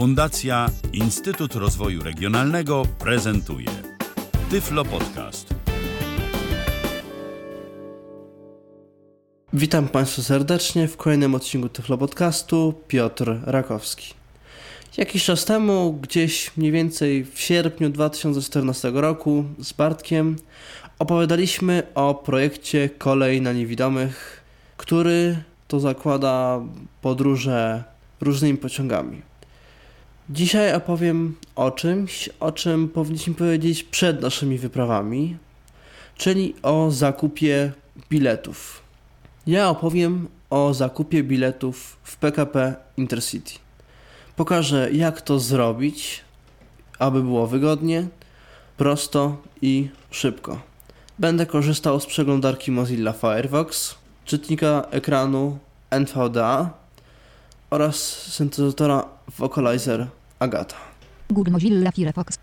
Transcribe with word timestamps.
Fundacja 0.00 0.70
Instytut 0.92 1.54
Rozwoju 1.54 2.02
Regionalnego 2.02 2.82
prezentuje 2.98 3.66
Tyflo 4.50 4.84
Podcast. 4.84 5.54
Witam 9.52 9.88
Państwa 9.88 10.22
serdecznie 10.22 10.88
w 10.88 10.96
kolejnym 10.96 11.34
odcinku 11.34 11.68
Tyflo 11.68 11.98
Podcastu. 11.98 12.74
Piotr 12.88 13.36
Rakowski. 13.44 14.14
Jakiś 14.96 15.24
czas 15.24 15.44
temu, 15.44 15.92
gdzieś 15.92 16.56
mniej 16.56 16.72
więcej 16.72 17.24
w 17.24 17.40
sierpniu 17.40 17.90
2014 17.90 18.90
roku 18.94 19.44
z 19.58 19.72
Bartkiem 19.72 20.36
opowiadaliśmy 20.98 21.82
o 21.94 22.14
projekcie 22.14 22.88
Kolej 22.88 23.42
na 23.42 23.52
Niewidomych, 23.52 24.44
który 24.76 25.42
to 25.68 25.80
zakłada 25.80 26.60
podróże 27.02 27.84
różnymi 28.20 28.58
pociągami. 28.58 29.29
Dzisiaj 30.32 30.74
opowiem 30.74 31.36
o 31.56 31.70
czymś, 31.70 32.28
o 32.40 32.52
czym 32.52 32.88
powinniśmy 32.88 33.34
powiedzieć 33.34 33.84
przed 33.84 34.22
naszymi 34.22 34.58
wyprawami, 34.58 35.36
czyli 36.16 36.54
o 36.62 36.90
zakupie 36.90 37.72
biletów. 38.10 38.82
Ja 39.46 39.68
opowiem 39.68 40.28
o 40.50 40.74
zakupie 40.74 41.22
biletów 41.22 41.96
w 42.02 42.16
PKP 42.16 42.74
Intercity. 42.96 43.52
Pokażę, 44.36 44.88
jak 44.92 45.20
to 45.20 45.38
zrobić, 45.38 46.20
aby 46.98 47.22
było 47.22 47.46
wygodnie, 47.46 48.08
prosto 48.76 49.36
i 49.62 49.88
szybko. 50.10 50.60
Będę 51.18 51.46
korzystał 51.46 52.00
z 52.00 52.06
przeglądarki 52.06 52.70
Mozilla 52.70 53.12
Firefox, 53.12 53.94
czytnika 54.24 54.86
ekranu 54.90 55.58
NVDA 55.90 56.70
oraz 57.70 57.96
syntezatora 58.22 59.04
Vocalizer 59.38 60.06
Agata. 60.40 60.76
Google 61.30 61.50
Mozilla 61.52 61.90
Firefox. 61.92 62.38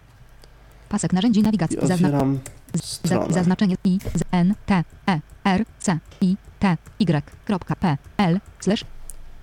Pasek 0.90 1.14
narzędzi 1.14 1.42
nawigacji. 1.42 1.78
I 1.78 1.82
Zazna- 1.82 1.94
otwieram 1.94 2.40
za- 2.74 2.82
stronę. 2.84 3.34
zaznaczenie 3.34 3.76
i 3.84 4.00
z 4.16 4.24
n 4.32 4.54
t 4.66 4.84
e 5.08 5.20
r 5.44 5.66
c 5.80 6.00
i 6.22 6.38
t 6.60 6.78
y 7.00 7.22
kropka 7.46 7.76
p 7.76 7.98
l 8.18 8.40
slash 8.60 8.86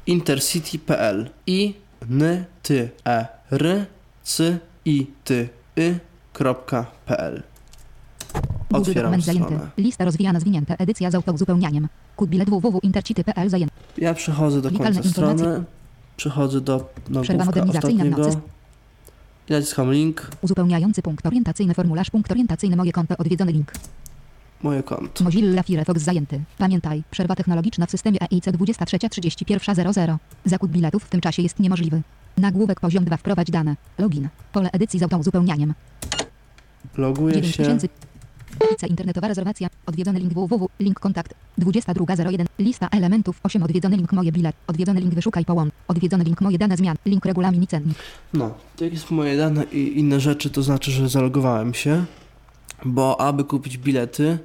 intercity.pl 0.07 1.31
i 1.47 1.75
n 2.11 2.45
t 2.63 2.89
e 3.05 3.27
r 3.51 3.87
c 4.23 4.59
i 4.85 5.07
t 5.25 5.49
y.pl 5.77 7.43
Google 8.71 8.91
Otwieram 8.91 9.21
zajęty. 9.21 9.59
Lista 9.77 10.05
rozwijana 10.05 10.41
zwinięta. 10.41 10.75
Edycja 10.75 11.11
z 11.11 11.15
autouzupełnianiem. 11.15 11.89
Kod 12.17 12.29
bilet 12.31 12.51
www.intercity.pl 12.51 13.51
zajęty. 13.51 13.75
Ja 13.99 14.15
przechodzę 14.15 14.61
do 14.63 14.69
Klikalne 14.69 14.95
końca 14.95 15.11
strony, 15.11 15.65
przechodzę 16.17 16.61
do 16.61 16.89
Przerwa 17.23 17.45
modernizacyjna 17.45 18.03
ostatniego. 18.05 18.23
nocy. 18.29 18.39
Ja 19.49 19.57
naciskam 19.59 19.93
link, 19.93 20.31
Uzupełniający 20.43 21.03
punkt 21.03 21.27
orientacyjny 21.27 21.75
formularz 21.75 22.11
punkt 22.11 22.31
orientacyjny 22.31 22.77
moje 22.77 22.93
konto 22.93 23.17
odwiedzony 23.17 23.53
link. 23.53 23.73
moje 24.63 24.83
konto. 24.83 25.25
Mozilla 25.25 25.63
Firefox 25.63 26.03
zajęty. 26.03 26.41
Pamiętaj, 26.59 27.03
przerwa 27.11 27.35
technologiczna 27.37 27.87
w 27.87 27.91
systemie 27.91 28.19
EIC 28.21 28.45
23.31.00. 28.45 30.17
Zakup 30.45 30.71
biletów 30.71 31.05
w 31.05 31.09
tym 31.09 31.21
czasie 31.21 31.43
jest 31.43 31.61
niemożliwy. 31.61 32.03
Nagłówek 32.39 32.81
poziom 32.81 33.05
2 33.05 33.17
wprowadź 33.17 33.51
dane. 33.51 33.77
Login. 33.99 34.29
Pole 34.53 34.71
edycji 34.73 34.99
z 35.01 35.03
autouzupełnianiem. 35.03 35.75
Loguję 36.97 37.35
9000. 37.43 37.87
się. 37.87 37.93
Edycja 38.61 38.89
internetowa 38.89 39.29
rezerwacja. 39.29 39.69
Odwiedzony 39.87 40.19
link 40.19 40.33
www. 40.33 40.69
Link 40.81 41.01
kontakt. 41.01 41.35
22.01. 41.59 42.45
Lista 42.59 42.89
elementów 42.93 43.41
8. 43.43 43.63
Odwiedzony 43.63 43.97
link 43.97 44.13
moje 44.13 44.33
bilet. 44.33 44.57
Odwiedzony 44.67 45.01
link 45.01 45.15
wyszukaj 45.15 45.45
połącz. 45.45 45.73
Odwiedzony 45.89 46.25
link 46.25 46.41
moje 46.41 46.59
dane 46.59 46.77
zmian. 46.77 46.97
Link 47.07 47.25
regulamin 47.25 47.63
i 47.63 47.67
cennik. 47.67 47.99
No, 48.35 48.55
to 48.77 48.85
jest 48.85 49.11
moje 49.11 49.37
dane 49.37 49.65
i 49.65 49.99
inne 49.99 50.21
rzeczy, 50.21 50.51
to 50.51 50.63
znaczy, 50.63 50.91
że 50.91 51.09
zalogowałem 51.09 51.75
się, 51.75 52.05
bo 52.85 53.21
aby 53.21 53.45
kupić 53.45 53.79
bilety, 53.79 54.39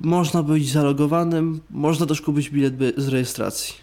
można 0.00 0.42
być 0.42 0.70
zalogowanym, 0.70 1.60
można 1.70 2.06
też 2.06 2.20
kupić 2.20 2.50
bilet 2.50 2.74
z 2.96 3.08
rejestracji. 3.08 3.74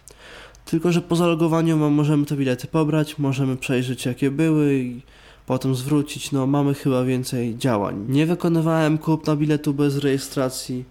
Tylko, 0.65 0.91
że 0.91 1.01
po 1.01 1.15
zalogowaniu 1.15 1.89
możemy 1.89 2.25
te 2.25 2.35
bilety 2.35 2.67
pobrać, 2.67 3.17
możemy 3.17 3.57
przejrzeć 3.57 4.05
jakie 4.05 4.31
były 4.31 4.79
i 4.79 5.01
potem 5.49 5.75
zwrócić. 5.75 6.31
No, 6.31 6.47
mamy 6.47 6.73
chyba 6.73 7.03
więcej 7.03 7.57
działań. 7.57 8.05
Nie 8.09 8.25
wykonywałem 8.25 8.97
kupna 8.97 9.35
biletu 9.35 9.73
bez 9.73 9.97
rejestracji, 9.97 10.85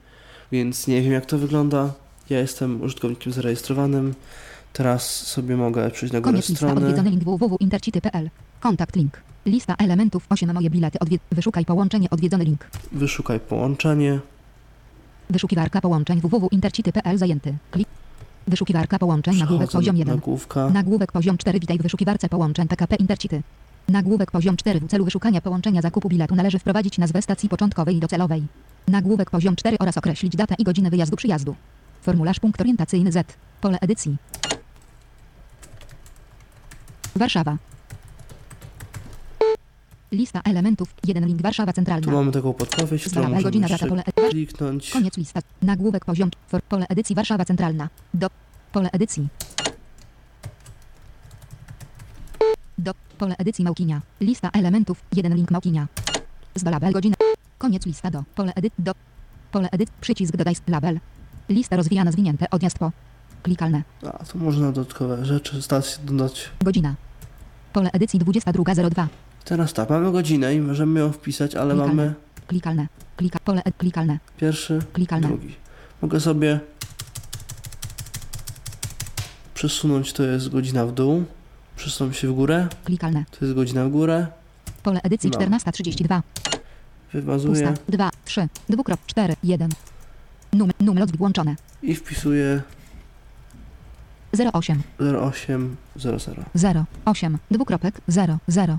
więc 0.52 0.86
nie 0.86 1.02
wiem 1.02 1.12
jak 1.12 1.26
to 1.26 1.38
wygląda. 1.38 1.92
Ja 2.30 2.38
jestem 2.38 2.82
użytkownikiem 2.82 3.32
zarejestrowanym. 3.32 4.14
Teraz 4.72 5.26
sobie 5.26 5.56
mogę 5.56 5.90
przejść 5.90 6.12
na 6.12 6.20
górę 6.20 6.32
Koniec 6.32 6.48
lista. 6.48 6.66
strony. 6.66 6.80
Odwiedzony 6.86 7.10
link 7.10 7.24
www.intercity.pl. 7.24 8.30
Kontakt 8.60 8.96
link. 8.96 9.22
Lista 9.46 9.74
elementów 9.78 10.26
8. 10.28 10.52
Moje 10.54 10.70
bilety. 10.70 10.98
Odwie- 10.98 11.18
wyszukaj 11.32 11.64
połączenie. 11.64 12.10
Odwiedzony 12.10 12.44
link. 12.44 12.66
Wyszukaj 12.92 13.40
połączenie. 13.40 14.20
Wyszukiwarka 15.30 15.80
połączeń 15.80 16.20
www.intercity.pl 16.20 17.18
zajęty. 17.18 17.54
Klik. 17.70 17.88
Wyszukiwarka 18.48 18.98
połączeń. 18.98 19.36
Nagłówek 19.38 19.68
Przechodzę 19.68 19.78
poziom 19.78 19.94
na 19.96 19.98
1. 19.98 20.14
Nagłówka. 20.16 20.70
Nagłówek 20.70 21.12
poziom 21.12 21.38
4. 21.38 21.60
Witaj 21.60 21.78
w 21.78 21.82
wyszukiwarce 21.82 22.28
połączeń 22.28 22.68
PKP 22.68 22.96
Intercity. 22.96 23.42
Nagłówek 23.88 24.30
poziom 24.30 24.56
4. 24.56 24.80
W 24.80 24.86
celu 24.88 25.04
wyszukania 25.04 25.40
połączenia 25.40 25.82
zakupu 25.82 26.08
biletu 26.08 26.34
należy 26.34 26.58
wprowadzić 26.58 26.98
nazwę 26.98 27.22
stacji 27.22 27.48
początkowej 27.48 27.96
i 27.96 28.00
docelowej. 28.00 28.42
Nagłówek 28.88 29.30
poziom 29.30 29.56
4 29.56 29.78
oraz 29.78 29.98
określić 29.98 30.36
datę 30.36 30.54
i 30.58 30.64
godzinę 30.64 30.90
wyjazdu 30.90 31.16
przyjazdu. 31.16 31.54
Formularz 32.02 32.40
punkt 32.40 32.60
orientacyjny 32.60 33.12
Z. 33.12 33.36
Pole 33.60 33.78
edycji. 33.80 34.16
Warszawa. 37.16 37.56
Lista 40.12 40.40
elementów. 40.44 40.94
1 41.06 41.26
link 41.26 41.42
Warszawa 41.42 41.72
Tu 41.72 41.76
Centralna. 41.76 42.12
mamy 42.12 42.32
taką 42.32 42.52
podpowiedź, 42.52 43.04
którą 43.04 43.22
możemy 43.22 43.42
godzina, 43.42 43.68
data, 43.68 43.86
pole 43.86 44.02
kliknąć. 44.30 44.90
Koniec 44.90 45.16
lista. 45.16 45.40
Nagłówek 45.62 46.04
poziom. 46.04 46.30
For, 46.48 46.62
pole 46.62 46.86
edycji 46.88 47.16
Warszawa 47.16 47.44
Centralna. 47.44 47.88
Do. 48.14 48.30
Pole 48.72 48.90
edycji. 48.92 49.28
Do. 52.78 52.92
Pole 53.18 53.34
edycji 53.38 53.64
Małkinia. 53.64 54.00
Lista 54.20 54.50
elementów. 54.52 55.04
Jeden 55.16 55.34
link 55.34 55.50
Małkinia. 55.50 55.86
Z 56.54 56.62
label 56.64 56.92
godzina. 56.92 57.16
Koniec 57.58 57.86
lista 57.86 58.10
do. 58.10 58.24
Pole 58.34 58.52
edyt. 58.56 58.72
Do. 58.78 58.92
Pole 59.52 59.68
edyt. 59.70 59.90
Przycisk 60.00 60.36
dodaj 60.36 60.54
label. 60.68 61.00
Lista 61.48 61.76
rozwijana 61.76 62.12
zwinięte. 62.12 62.50
Odjazd 62.50 62.78
po. 62.78 62.92
Klikalne. 63.42 63.82
A, 64.06 64.24
tu 64.24 64.38
można 64.38 64.72
dodatkowe 64.72 65.24
rzeczy, 65.24 65.62
stacje 65.62 66.04
dodać. 66.04 66.50
Godzina. 66.62 66.94
Pole 67.72 67.90
edycji 67.92 68.20
22.02. 68.20 69.06
Teraz 69.44 69.72
tak, 69.72 69.90
mamy 69.90 70.12
godzinę 70.12 70.54
i 70.54 70.60
możemy 70.60 71.00
ją 71.00 71.12
wpisać, 71.12 71.54
ale 71.54 71.74
Klikalne. 71.74 71.94
mamy 72.04 72.14
Klikalne. 72.46 72.86
Klika. 73.16 73.38
Pole 73.44 73.62
ed. 73.64 73.76
Klikalne. 73.76 74.18
pierwszy, 74.36 74.78
Klikalne. 74.92 75.28
drugi. 75.28 75.54
Mogę 76.02 76.20
sobie 76.20 76.60
przesunąć, 79.54 80.12
to 80.12 80.22
jest 80.22 80.48
godzina 80.48 80.86
w 80.86 80.92
dół. 80.92 81.24
Przesunąć 81.78 82.16
się 82.16 82.28
w 82.28 82.34
górę, 82.34 82.68
Klikalne. 82.84 83.24
to 83.30 83.44
jest 83.44 83.54
godzina 83.54 83.84
w 83.84 83.90
górę. 83.90 84.26
Pole 84.82 85.00
edycji 85.02 85.30
No. 85.30 85.38
14.32. 85.38 86.22
Wymazuję 87.12 87.66
Pusta. 87.68 87.82
2, 87.88 88.10
3, 88.24 88.48
dwukrop, 88.68 89.00
4, 89.06 89.34
1. 89.44 89.70
Numer, 90.52 90.74
numer 90.80 91.06
włączone. 91.16 91.56
i 91.82 91.94
wpisuję 91.94 92.62
08, 94.52 94.82
0800. 95.96 96.34
0, 96.54 96.84
8, 97.04 97.38
dwukropek, 97.50 98.00
0, 98.08 98.38
0. 98.48 98.78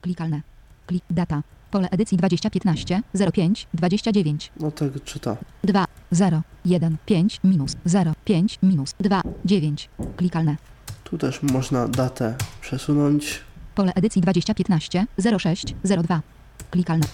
Klikalne. 0.00 0.40
Klik, 0.86 1.04
data. 1.10 1.42
Pole 1.70 1.88
edycji 1.90 2.18
2015, 2.18 3.02
05, 3.32 3.66
29. 3.74 4.52
No 4.60 4.70
tak 4.70 5.04
czyta. 5.04 5.36
2, 5.64 5.84
0, 6.10 6.42
1, 6.64 6.96
5, 7.06 7.40
minus, 7.44 7.76
0, 7.84 8.12
5, 8.24 8.58
minus, 8.62 8.94
2, 9.00 9.22
9. 9.44 9.88
Klikalne. 10.16 10.56
Tu 11.10 11.18
też 11.18 11.42
można 11.42 11.88
datę 11.88 12.34
przesunąć. 12.60 13.40
Pole 13.74 13.92
edycji 13.94 14.22
2015, 14.22 15.06
06, 15.38 15.74
02. 15.84 16.20
Klikalne. 16.70 17.06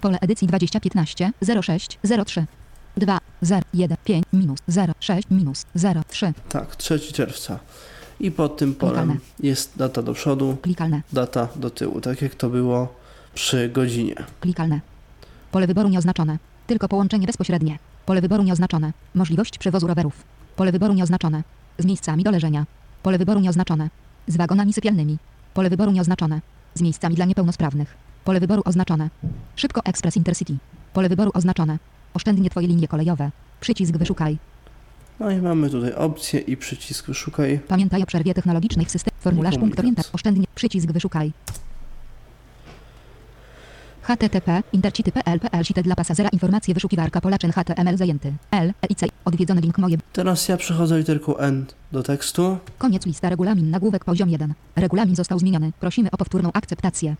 Pole 0.00 0.18
edycji 0.20 0.48
2015, 0.48 1.32
06, 1.62 1.98
03. 2.26 2.46
2, 2.96 3.18
0, 3.42 3.62
1, 3.74 3.96
5, 4.04 4.24
minus, 4.32 4.58
0, 4.68 4.92
6, 5.00 5.22
minus, 5.30 5.66
0, 5.74 6.02
3. 6.08 6.32
Tak, 6.48 6.76
3 6.76 7.00
czerwca. 7.00 7.58
I 8.20 8.30
pod 8.30 8.56
tym 8.56 8.74
polem 8.74 8.94
Klikalne. 9.08 9.20
jest 9.40 9.72
data 9.76 10.02
do 10.02 10.14
przodu, 10.14 10.56
Klikalne. 10.62 11.02
data 11.12 11.48
do 11.56 11.70
tyłu, 11.70 12.00
tak 12.00 12.22
jak 12.22 12.34
to 12.34 12.50
było 12.50 12.94
przy 13.34 13.68
godzinie. 13.68 14.14
Klikalne. 14.40 14.80
Pole 15.52 15.66
wyboru 15.66 15.88
nieoznaczone. 15.88 16.38
Tylko 16.66 16.88
połączenie 16.88 17.26
bezpośrednie. 17.26 17.78
Pole 18.06 18.20
wyboru 18.20 18.42
nieoznaczone. 18.42 18.92
Możliwość 19.14 19.58
przewozu 19.58 19.86
rowerów. 19.86 20.24
Pole 20.56 20.72
wyboru 20.72 20.94
nieoznaczone. 20.94 21.42
Z 21.78 21.84
miejscami 21.84 22.24
do 22.24 22.30
leżenia. 22.30 22.66
Pole 23.02 23.18
wyboru 23.18 23.40
nieoznaczone. 23.40 23.90
Z 24.26 24.36
wagonami 24.36 24.72
sypialnymi. 24.72 25.18
Pole 25.54 25.70
wyboru 25.70 25.90
nieoznaczone. 25.90 26.40
Z 26.74 26.80
miejscami 26.82 27.14
dla 27.14 27.24
niepełnosprawnych. 27.24 27.96
Pole 28.24 28.40
wyboru 28.40 28.62
oznaczone. 28.64 29.10
Szybko 29.56 29.84
Express 29.84 30.16
Intercity. 30.16 30.56
Pole 30.92 31.08
wyboru 31.08 31.30
oznaczone. 31.34 31.78
Oszczędnie 32.14 32.50
Twoje 32.50 32.68
linie 32.68 32.88
kolejowe. 32.88 33.30
Przycisk 33.60 33.96
wyszukaj. 33.96 34.38
No 35.20 35.30
i 35.30 35.36
mamy 35.36 35.70
tutaj 35.70 35.94
opcję 35.94 36.40
i 36.40 36.56
przycisk 36.56 37.06
wyszukaj. 37.06 37.60
Pamiętaj 37.68 38.02
o 38.02 38.06
przerwie 38.06 38.34
technologicznej 38.34 38.86
w 38.86 38.90
systemie. 38.90 39.16
Formularz 39.20 39.58
punkt 39.58 39.78
orientacji. 39.78 40.12
Oszczędnie. 40.14 40.46
Przycisk 40.54 40.92
wyszukaj. 40.92 41.32
Http 44.08 44.62
intercity.pl 44.72 45.40
PL 45.40 45.82
dla 45.82 45.94
pasazera 45.96 46.28
informacje 46.28 46.74
wyszukiwarka 46.74 47.20
Polaczyn 47.20 47.52
HTML 47.52 47.96
zajęty. 47.96 48.32
L 48.50 48.72
EIC 48.82 49.00
odwiedzony 49.24 49.60
link 49.60 49.78
moje. 49.78 49.98
Teraz 50.12 50.48
ja 50.48 50.56
przechodzę 50.56 50.98
literką 50.98 51.36
N 51.36 51.66
do 51.92 52.02
tekstu. 52.02 52.58
koniec 52.78 53.06
lista. 53.06 53.28
Regulamin. 53.28 53.70
Nagłówek. 53.70 54.04
Poziom 54.04 54.30
1 54.30 54.54
regulamin 54.76 55.16
został 55.16 55.38
zmieniony. 55.38 55.72
Prosimy 55.80 56.10
o 56.10 56.16
powtórną 56.16 56.50
akceptację. 56.52 57.16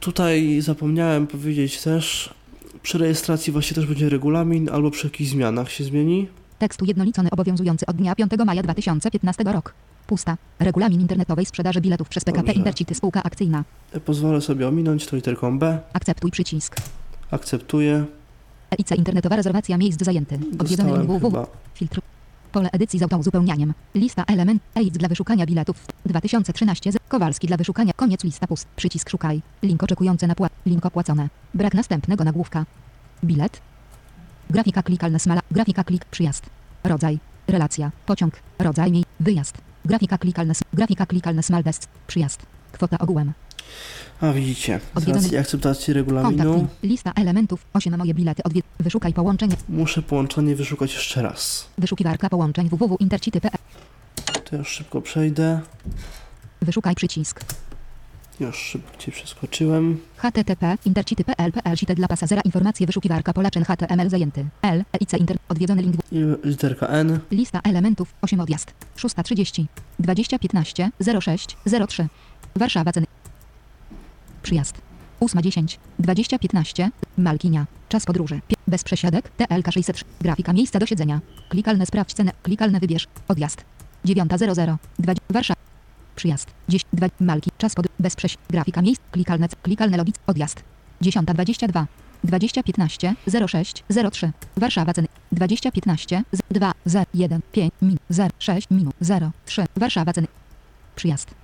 Tutaj 0.00 0.60
zapomniałem 0.60 1.26
powiedzieć 1.26 1.82
też, 1.82 2.34
przy 2.82 2.98
rejestracji 2.98 3.52
właśnie 3.52 3.74
też 3.74 3.86
będzie 3.86 4.08
regulamin, 4.08 4.68
albo 4.68 4.90
przy 4.90 5.06
jakichś 5.06 5.30
zmianach 5.30 5.70
się 5.72 5.84
zmieni. 5.84 6.28
tekstu 6.58 6.84
jednolicony 6.84 7.30
obowiązujący 7.30 7.86
od 7.86 7.96
dnia 7.96 8.14
5 8.14 8.32
maja 8.46 8.62
2015 8.62 9.44
rok 9.44 9.74
pusta 10.06 10.36
regulamin 10.58 11.00
internetowej 11.00 11.46
sprzedaży 11.46 11.80
biletów 11.80 12.08
przez 12.08 12.24
PKP 12.24 12.46
Dobrze. 12.46 12.58
Intercity 12.58 12.94
spółka 12.94 13.22
akcyjna 13.22 13.64
Pozwolę 14.04 14.40
sobie 14.40 14.68
ominąć 14.68 15.06
to 15.06 15.16
literką 15.16 15.58
B. 15.58 15.78
akceptuj 15.92 16.30
przycisk 16.30 16.76
Akceptuję. 17.30 18.04
EIC 18.78 18.90
internetowa 18.90 19.36
rezerwacja 19.36 19.78
miejsc 19.78 20.04
zajęty 20.04 20.38
odwiedzony 20.58 20.92
link 20.92 21.04
www 21.06 21.46
Filtr. 21.74 22.00
Pole 22.52 22.70
edycji 22.72 22.98
z 22.98 23.02
autouzupełnianiem. 23.02 23.74
Lista 23.94 24.24
element 24.26 24.62
AIDS 24.74 24.98
dla 24.98 25.08
wyszukania 25.08 25.46
biletów. 25.46 25.86
2013 26.06 26.92
z 26.92 26.96
Kowalski 27.08 27.46
dla 27.46 27.56
wyszukania. 27.56 27.92
Koniec 27.96 28.24
lista 28.24 28.46
pust. 28.46 28.68
Przycisk 28.76 29.10
szukaj. 29.10 29.42
Link 29.62 29.82
oczekujący 29.82 30.26
na 30.26 30.34
płat. 30.34 30.52
Link 30.66 30.86
opłacone. 30.86 31.28
Brak 31.54 31.74
następnego 31.74 32.24
nagłówka. 32.24 32.64
Bilet. 33.24 33.60
Grafika 34.50 34.82
klikalna 34.82 35.18
smala. 35.18 35.40
Grafika 35.50 35.84
klik 35.84 36.04
przyjazd. 36.04 36.46
Rodzaj. 36.84 37.18
Relacja. 37.48 37.90
Pociąg. 38.06 38.34
Rodzaj 38.58 38.92
mi. 38.92 39.04
Wyjazd. 39.20 39.58
Grafika 39.86 40.18
klikalna. 40.18 40.54
Grafika 40.72 41.06
klikalna 41.06 41.42
smaldest. 41.42 41.88
Przyjazd. 42.06 42.46
Kwota 42.72 42.98
ogółem. 42.98 43.32
A 44.20 44.32
widzicie, 44.32 44.80
z 44.96 45.08
racji 45.08 45.36
akceptacji 45.36 45.94
Kontakt. 45.94 45.96
regulaminu 45.96 46.54
link. 46.56 46.70
Lista 46.82 47.12
elementów. 47.16 47.66
8 47.72 47.96
moje 47.96 48.14
bilety. 48.14 48.42
Odwie... 48.42 48.62
Wyszukaj 48.80 49.12
połączenie. 49.12 49.56
muszę 49.68 50.02
połączenie 50.02 50.56
wyszukać 50.56 50.94
jeszcze 50.94 51.22
raz. 51.22 51.68
Wyszukiwarka 51.78 52.28
połączeń 52.30 52.68
www.intercity.pl. 52.68 53.58
To 54.44 54.56
już 54.56 54.68
szybko 54.68 55.02
przejdę. 55.02 55.60
Wyszukaj 56.62 56.94
przycisk. 56.94 57.40
Już 58.40 58.56
szybciej 58.56 59.14
przeskoczyłem. 59.14 60.00
http 60.16 60.76
intercity.pl 60.84 61.52
PL 61.52 61.94
dla 61.94 62.08
pasazera 62.08 62.42
informacje 62.42 62.86
wyszukiwarka 62.86 63.32
Polaczyn 63.32 63.64
HTML 63.64 64.08
zajęty. 64.10 64.46
L 64.62 64.84
EIC 64.92 65.12
inter 65.14 65.36
odwiedzony 65.48 65.82
link 65.82 65.96
I 66.12 66.18
literka 66.44 66.86
N. 66.86 67.18
lista 67.30 67.60
elementów 67.64 68.14
8 68.22 68.40
odjazd. 68.40 68.72
6.30 68.96 69.64
2015 69.98 70.90
06 71.20 71.56
03 71.88 72.08
Warszawa 72.56 72.92
ceny 72.92 73.06
przyjazd. 74.42 74.74
8.10 75.20 75.76
2015 75.98 76.90
Malkinia. 77.18 77.66
Czas 77.88 78.04
podróży. 78.06 78.40
Pie- 78.48 78.56
bez 78.66 78.84
przesiadek. 78.84 79.28
TLK 79.28 79.72
600 79.72 80.04
grafika 80.20 80.52
miejsca 80.52 80.78
do 80.78 80.86
siedzenia. 80.86 81.20
Klikalne 81.48 81.86
sprawdź 81.86 82.14
cenę. 82.14 82.32
Klikalne 82.42 82.80
wybierz. 82.80 83.06
Odjazd. 83.28 83.64
9.00 84.04 84.76
20 84.98 85.22
Warszawa 85.30 85.55
Przyjazd. 86.16 86.50
10, 86.68 86.84
2, 86.92 87.06
Malki. 87.20 87.50
Czas 87.58 87.74
pod. 87.74 87.86
Bez 87.98 88.16
prześ. 88.16 88.36
Grafika 88.50 88.82
miejsc. 88.82 89.00
Klikalne. 89.10 89.48
Klikalne 89.62 89.96
logic. 89.96 90.16
Odjazd. 90.26 90.62
10.22. 91.02 91.84
2015 92.24 93.14
06 93.48 93.84
03. 94.12 94.32
Warszawa 94.56 94.92
ceny. 94.92 95.08
2015 95.32 96.22
z 96.32 96.40
2 96.50 96.72
0 96.86 97.06
1 97.14 97.40
5 97.52 97.72
min 97.82 97.98
0 98.10 98.30
6 98.38 98.70
minut 98.70 98.94
0 99.00 99.30
3. 99.44 99.64
Warszawa 99.76 100.12
ceny. 100.12 100.26
Przyjazd. 100.96 101.34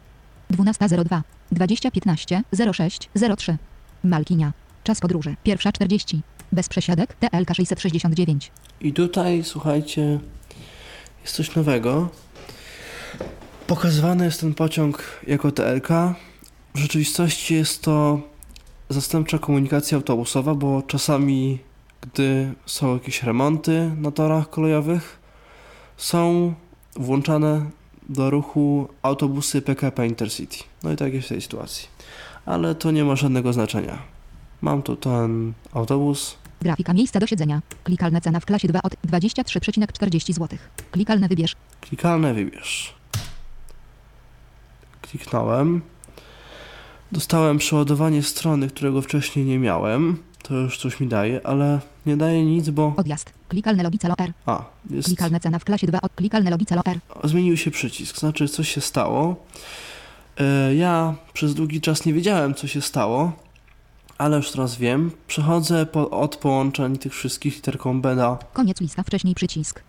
12.02. 0.50 1.22
2015 1.52 2.42
06 2.72 3.10
03. 3.36 3.56
Malkinia. 4.04 4.52
Czas 4.84 5.00
podróży. 5.00 5.36
Pierwsza 5.42 5.72
40. 5.72 6.20
Bez 6.52 6.68
przesiadek. 6.68 7.14
TLK 7.14 7.54
669. 7.54 8.52
I 8.80 8.92
tutaj, 8.92 9.44
słuchajcie, 9.44 10.20
jest 11.22 11.34
coś 11.34 11.56
nowego. 11.56 12.08
Pokazywany 13.72 14.24
jest 14.24 14.40
ten 14.40 14.54
pociąg 14.54 15.20
jako 15.26 15.52
TLK. 15.52 15.88
W 16.74 16.78
rzeczywistości 16.78 17.54
jest 17.54 17.82
to 17.82 18.20
zastępcza 18.88 19.38
komunikacja 19.38 19.96
autobusowa, 19.96 20.54
bo 20.54 20.82
czasami, 20.82 21.58
gdy 22.00 22.52
są 22.66 22.94
jakieś 22.94 23.22
remonty 23.22 23.90
na 23.96 24.10
torach 24.10 24.50
kolejowych, 24.50 25.18
są 25.96 26.54
włączane 26.96 27.70
do 28.08 28.30
ruchu 28.30 28.88
autobusy 29.02 29.62
PKP 29.62 30.06
Intercity. 30.06 30.56
No 30.82 30.92
i 30.92 30.96
tak 30.96 31.14
jest 31.14 31.26
w 31.26 31.28
tej 31.28 31.42
sytuacji. 31.42 31.88
Ale 32.46 32.74
to 32.74 32.90
nie 32.90 33.04
ma 33.04 33.16
żadnego 33.16 33.52
znaczenia. 33.52 33.98
Mam 34.60 34.82
tu 34.82 34.96
ten 34.96 35.52
autobus, 35.72 36.36
Grafika 36.62 36.92
miejsca 36.94 37.20
do 37.20 37.26
siedzenia. 37.26 37.62
Klikalne 37.84 38.20
cena 38.20 38.40
w 38.40 38.46
klasie 38.46 38.68
2 38.68 38.82
od 38.82 38.94
23,40 38.94 40.32
zł. 40.32 40.58
Klikalne 40.90 41.28
wybierz. 41.28 41.56
Klikalne 41.80 42.34
wybierz. 42.34 43.01
Kliknąłem. 45.12 45.80
Dostałem 47.12 47.58
przeładowanie 47.58 48.22
strony, 48.22 48.68
którego 48.68 49.02
wcześniej 49.02 49.44
nie 49.44 49.58
miałem. 49.58 50.16
To 50.42 50.54
już 50.54 50.78
coś 50.78 51.00
mi 51.00 51.06
daje, 51.08 51.46
ale 51.46 51.80
nie 52.06 52.16
daje 52.16 52.44
nic, 52.44 52.70
bo... 52.70 52.94
Odjazd. 52.96 53.32
Klikalne 53.48 53.82
logicalo 53.82 54.14
R. 54.18 54.32
A, 54.46 54.64
jest... 54.90 55.08
Klikalne 55.08 55.40
cena 55.40 55.58
w 55.58 55.64
klasie 55.64 55.86
2 55.86 56.00
od 56.00 56.14
klikalne 56.14 56.50
logicalo 56.50 56.82
R. 56.86 56.98
Zmienił 57.24 57.56
się 57.56 57.70
przycisk, 57.70 58.18
znaczy 58.18 58.48
coś 58.48 58.68
się 58.68 58.80
stało. 58.80 59.36
E, 60.40 60.74
Ja 60.74 61.14
przez 61.32 61.54
długi 61.54 61.80
czas 61.80 62.06
nie 62.06 62.12
wiedziałem, 62.12 62.54
co 62.54 62.66
się 62.66 62.80
stało, 62.80 63.32
ale 64.18 64.36
już 64.36 64.50
teraz 64.50 64.76
wiem. 64.76 65.10
Przechodzę 65.26 65.86
po, 65.86 66.10
od 66.10 66.36
połączeń 66.36 66.98
tych 66.98 67.14
wszystkich 67.14 67.54
literką 67.56 68.00
B 68.00 68.16
do 68.16 68.38
Koniec 68.52 68.80
lista 68.80 69.02
wcześniej 69.02 69.34
przycisk. 69.34 69.82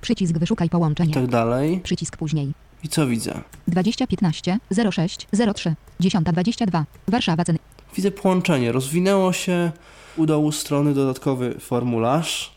Przycisk 0.00 0.38
wyszukaj 0.38 0.66
i 0.66 0.70
połączenie. 0.70 1.14
tak 1.14 1.26
dalej. 1.26 1.80
Przycisk 1.84 2.16
później. 2.16 2.52
I 2.84 2.88
co 2.88 3.06
widzę? 3.06 3.40
2015 3.68 4.58
06 4.90 5.26
03 5.54 5.74
1022 6.00 6.84
Warszawa 7.08 7.44
ceny. 7.44 7.58
Widzę 7.96 8.10
połączenie. 8.10 8.72
Rozwinęło 8.72 9.32
się 9.32 9.72
u 10.16 10.26
dołu 10.26 10.52
strony 10.52 10.94
dodatkowy 10.94 11.54
formularz, 11.60 12.54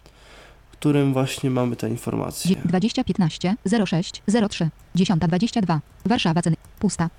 w 0.69 0.71
którym 0.71 1.13
właśnie 1.13 1.49
mamy 1.49 1.75
te 1.75 1.89
informacje. 1.89 2.55
Dzie- 2.55 2.61
2015 2.65 3.55
06 3.85 4.21
03 4.49 4.69
1022 4.95 5.81
Warszawa 6.05 6.41
ceny. 6.41 6.55
Pusta. 6.79 7.09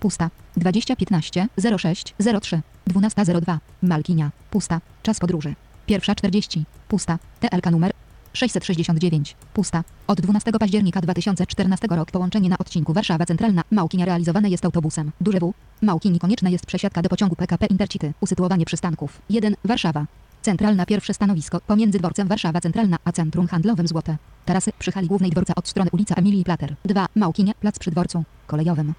Pusta. 0.00 0.30
2015 0.56 1.46
06 1.78 2.14
03 2.40 2.60
1202 2.84 3.58
Malkinia. 3.82 4.30
Pusta. 4.50 4.80
Czas 5.02 5.18
podróży. 5.20 5.54
Pierwsza 5.86 6.14
40. 6.14 6.64
Pusta. 6.88 7.18
TLK 7.40 7.70
numer 7.70 7.92
669. 8.36 9.36
Pusta. 9.54 9.84
Od 10.06 10.20
12 10.20 10.52
października 10.52 11.00
2014 11.00 11.86
roku 11.90 12.12
połączenie 12.12 12.48
na 12.48 12.58
odcinku 12.58 12.92
Warszawa 12.92 13.26
Centralna 13.26 13.62
Małkinia 13.70 14.04
realizowane 14.04 14.50
jest 14.50 14.64
autobusem. 14.64 15.12
Duże 15.20 15.40
W. 15.40 15.52
Małkini 15.82 16.18
konieczna 16.18 16.50
jest 16.50 16.66
przesiadka 16.66 17.02
do 17.02 17.08
pociągu 17.08 17.36
PKP 17.36 17.66
Intercity. 17.66 18.12
Usytuowanie 18.20 18.64
przystanków. 18.64 19.20
1. 19.30 19.54
Warszawa. 19.64 20.06
Centralna 20.42 20.86
pierwsze 20.86 21.14
stanowisko 21.14 21.60
pomiędzy 21.60 21.98
dworcem 21.98 22.28
Warszawa 22.28 22.60
Centralna 22.60 22.96
a 23.04 23.12
centrum 23.12 23.46
handlowym 23.46 23.88
Złote. 23.88 24.16
Tarasy 24.44 24.70
przy 24.78 24.92
hali 24.92 25.08
głównej 25.08 25.30
dworca 25.30 25.54
od 25.54 25.68
strony 25.68 25.90
ulica 25.92 26.14
Emilii 26.14 26.44
Plater. 26.44 26.76
2. 26.84 27.06
Małkinie, 27.14 27.52
plac 27.60 27.78
przy 27.78 27.90
dworcu 27.90 28.24
kolejowym. 28.46 28.94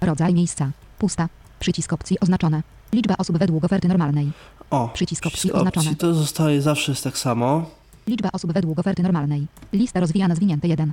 Rodzaj 0.00 0.34
miejsca. 0.34 0.70
Pusta. 0.98 1.28
Przycisk 1.60 1.92
opcji 1.92 2.20
oznaczone. 2.20 2.62
Liczba 2.92 3.16
osób 3.18 3.38
według 3.38 3.64
oferty 3.64 3.88
normalnej. 3.88 4.32
O, 4.70 4.88
Przycisk 4.88 5.26
opcji 5.26 5.52
oznaczone. 5.52 5.94
to 5.96 6.14
zostaje 6.14 6.62
zawsze 6.62 6.92
jest 6.92 7.04
tak 7.04 7.18
samo. 7.18 7.66
Liczba 8.06 8.28
osób 8.32 8.52
według 8.52 8.78
oferty 8.78 9.02
normalnej. 9.02 9.46
Lista 9.72 10.00
rozwijana 10.00 10.34
zwinięte 10.34 10.68
1. 10.68 10.92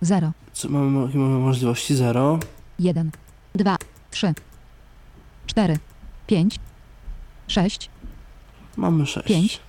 0. 0.00 0.32
Co, 0.52 0.68
mamy, 0.68 1.06
jakie 1.06 1.18
mamy 1.18 1.38
możliwości 1.38 1.94
0. 1.94 2.38
1. 2.78 3.10
2. 3.54 3.76
3. 4.10 4.34
4. 5.46 5.78
5. 6.26 6.58
6. 7.48 7.90
Mamy 8.76 9.06
6. 9.06 9.28
Pięć. 9.28 9.60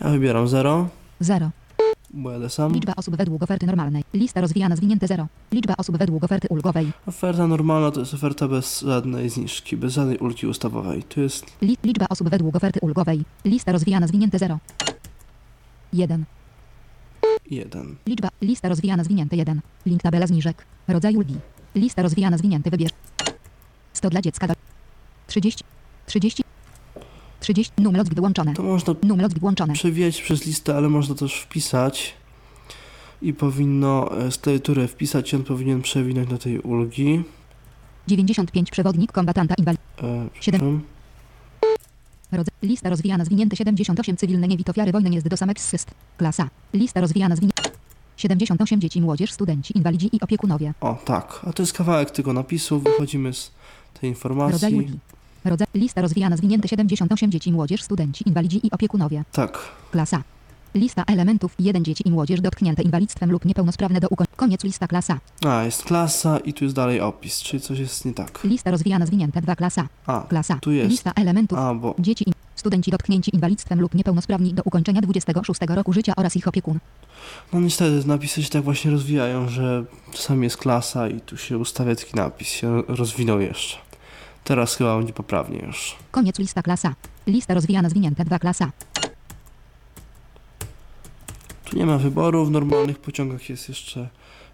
Ja 0.00 0.10
wybieram 0.10 0.48
0, 0.48 0.88
0. 1.20 1.50
bo 2.10 2.30
jadę 2.30 2.50
sam. 2.50 2.72
Liczba 2.72 2.92
osób 2.96 3.16
według 3.16 3.42
oferty 3.42 3.66
normalnej. 3.66 4.04
Lista 4.14 4.40
rozwijana 4.40 4.76
zwinięte 4.76 5.06
0. 5.06 5.26
Liczba 5.52 5.74
osób 5.78 5.98
według 5.98 6.24
oferty 6.24 6.48
ulgowej. 6.50 6.92
Oferta 7.06 7.46
normalna 7.46 7.90
to 7.90 8.00
jest 8.00 8.14
oferta 8.14 8.48
bez 8.48 8.80
żadnej 8.80 9.30
zniżki, 9.30 9.76
bez 9.76 9.92
żadnej 9.92 10.18
ulgi 10.18 10.46
ustawowej. 10.46 11.02
Tu 11.02 11.20
jest 11.20 11.46
Li 11.62 11.76
liczba 11.84 12.06
osób 12.08 12.28
według 12.28 12.56
oferty 12.56 12.80
ulgowej. 12.82 13.24
Lista 13.44 13.72
rozwijana 13.72 14.06
zwinięte 14.06 14.38
0. 14.38 14.58
1. 15.94 16.24
1. 17.50 17.96
Liczba. 18.06 18.28
Lista 18.42 18.68
rozwijana 18.68 19.04
zwinięte 19.04 19.36
1. 19.36 19.60
Link 19.86 20.02
tabela 20.02 20.26
zniżek. 20.26 20.66
Rodzaj 20.88 21.16
ulgi. 21.16 21.36
Lista 21.74 22.02
rozwijana 22.02 22.38
zwinięte 22.38 22.70
wybierz. 22.70 22.92
100 23.92 24.10
dla 24.10 24.20
dziecka. 24.22 24.46
30. 25.26 25.64
30. 26.06 26.42
30. 27.40 27.72
Numer 27.78 28.00
odbit 28.00 28.20
włączone. 28.20 28.54
To 28.54 28.62
można 28.62 28.94
numer 29.02 29.26
odbit 29.26 29.40
włączone. 29.40 29.74
przez 30.22 30.46
listę, 30.46 30.76
ale 30.76 30.88
można 30.88 31.14
też 31.14 31.40
wpisać. 31.40 32.14
I 33.22 33.32
powinno 33.32 34.18
e, 34.18 34.30
z 34.30 34.38
tej 34.38 34.60
tury 34.60 34.88
wpisać 34.88 35.34
on 35.34 35.44
powinien 35.44 35.82
przewinąć 35.82 36.30
do 36.30 36.38
tej 36.38 36.58
ulgi. 36.58 37.22
95 38.08 38.70
przewodnik 38.70 39.12
kombatanta 39.12 39.54
inwalid. 39.58 39.80
E, 40.02 40.28
7. 40.40 40.82
Rodz 42.36 42.48
lista 42.62 42.90
rozwijana 42.90 43.24
zwinięte 43.24 43.56
78 43.56 44.16
cywilne 44.16 44.48
niewit 44.48 44.70
ofiary 44.70 44.92
wojny 44.92 45.10
nie 45.10 45.22
do 45.22 45.36
samek 45.36 45.60
syst. 45.60 45.90
Klasa. 46.16 46.48
Lista 46.72 47.00
rozwijana 47.00 47.36
zwinięte 47.36 47.62
78 48.16 48.80
dzieci, 48.80 49.00
młodzież, 49.00 49.32
studenci, 49.32 49.76
inwalidzi 49.76 50.16
i 50.16 50.20
opiekunowie. 50.20 50.74
O 50.80 50.98
tak, 51.04 51.40
a 51.48 51.52
to 51.52 51.62
jest 51.62 51.72
kawałek 51.72 52.10
tego 52.10 52.32
napisu, 52.32 52.80
wychodzimy 52.80 53.32
z 53.32 53.50
tej 54.00 54.10
informacji. 54.10 54.52
Rodzaj 54.52 54.74
ulgi. 54.74 54.98
Rodza 55.44 55.64
lista 55.74 56.00
rozwijana 56.00 56.36
zwinięte 56.36 56.68
78 56.68 57.30
dzieci, 57.30 57.52
młodzież, 57.52 57.82
studenci, 57.82 58.28
inwalidzi 58.28 58.66
i 58.66 58.70
opiekunowie. 58.70 59.24
Tak. 59.32 59.58
Klasa. 59.90 60.22
Lista 60.74 61.04
elementów 61.06 61.54
1 61.58 61.84
dzieci 61.84 62.08
i 62.08 62.10
młodzież 62.10 62.40
dotknięte 62.40 62.82
inwalidztwem 62.82 63.30
lub 63.32 63.44
niepełnosprawne 63.44 64.00
do 64.00 64.08
ukończenia. 64.08 64.36
Koniec 64.36 64.64
lista 64.64 64.86
klasa. 64.88 65.18
A, 65.46 65.64
jest 65.64 65.82
klasa 65.82 66.38
i 66.38 66.52
tu 66.52 66.64
jest 66.64 66.76
dalej 66.76 67.00
opis, 67.00 67.42
czyli 67.42 67.60
coś 67.62 67.78
jest 67.78 68.04
nie 68.04 68.14
tak. 68.14 68.44
Lista 68.44 68.70
rozwijana 68.70 69.06
zwinięte 69.06 69.40
2 69.42 69.56
klasa. 69.56 69.88
A, 70.06 70.20
Klasa. 70.28 70.58
tu 70.60 70.72
jest. 70.72 70.90
Lista 70.90 71.12
elementów 71.16 71.58
A, 71.58 71.74
bo 71.74 71.94
dzieci 71.98 72.28
i 72.28 72.32
studenci 72.56 72.90
dotknięci 72.90 73.34
inwalidztwem 73.34 73.80
lub 73.80 73.94
niepełnosprawni 73.94 74.54
do 74.54 74.62
ukończenia 74.62 75.00
26 75.00 75.60
roku 75.68 75.92
życia 75.92 76.12
oraz 76.16 76.36
ich 76.36 76.48
opiekun. 76.48 76.78
no 77.52 77.60
niestety 77.60 78.08
napisy 78.08 78.42
się 78.42 78.50
tak 78.50 78.62
właśnie 78.62 78.90
rozwijają, 78.90 79.48
że 79.48 79.84
czasami 80.12 80.44
jest 80.44 80.56
klasa 80.56 81.08
i 81.08 81.20
tu 81.20 81.36
się 81.36 81.58
ustawia 81.58 81.94
taki 81.96 82.16
napis, 82.16 82.48
się 82.48 82.82
rozwinął 82.88 83.40
jeszcze. 83.40 83.76
Teraz 84.44 84.76
chyba 84.76 84.96
będzie 84.98 85.12
poprawnie 85.12 85.58
już. 85.58 85.96
Koniec 86.10 86.38
lista 86.38 86.62
klasa. 86.62 86.94
Lista 87.26 87.54
rozwijana 87.54 87.88
zwinięte 87.88 88.24
2 88.24 88.38
klasa. 88.38 88.70
Tu 91.64 91.76
nie 91.76 91.86
ma 91.86 91.98
wyboru, 91.98 92.44
w 92.44 92.50
normalnych 92.50 92.98
pociągach 92.98 93.48
jest 93.48 93.68
jeszcze 93.68 94.08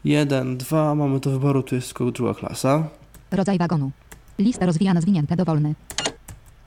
jeden, 0.04 0.56
dwa, 0.56 0.94
mamy 0.94 1.20
do 1.20 1.30
wyboru, 1.30 1.62
tu 1.62 1.74
jest 1.74 1.88
tylko 1.88 2.10
druga 2.10 2.34
klasa. 2.34 2.88
Rodzaj 3.30 3.58
wagonu. 3.58 3.90
Lista 4.38 4.66
rozwijana 4.66 5.00
zwinięte 5.00 5.36
dowolny. 5.36 5.74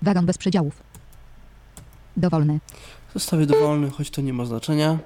Wagon 0.02 0.26
bez 0.26 0.38
przedziałów. 0.38 0.84
Dowolny. 2.18 2.60
Zostawię 3.14 3.46
dowolny, 3.46 3.90
choć 3.90 4.10
to 4.10 4.22
nie 4.22 4.34
ma 4.34 4.46
znaczenia. 4.46 5.00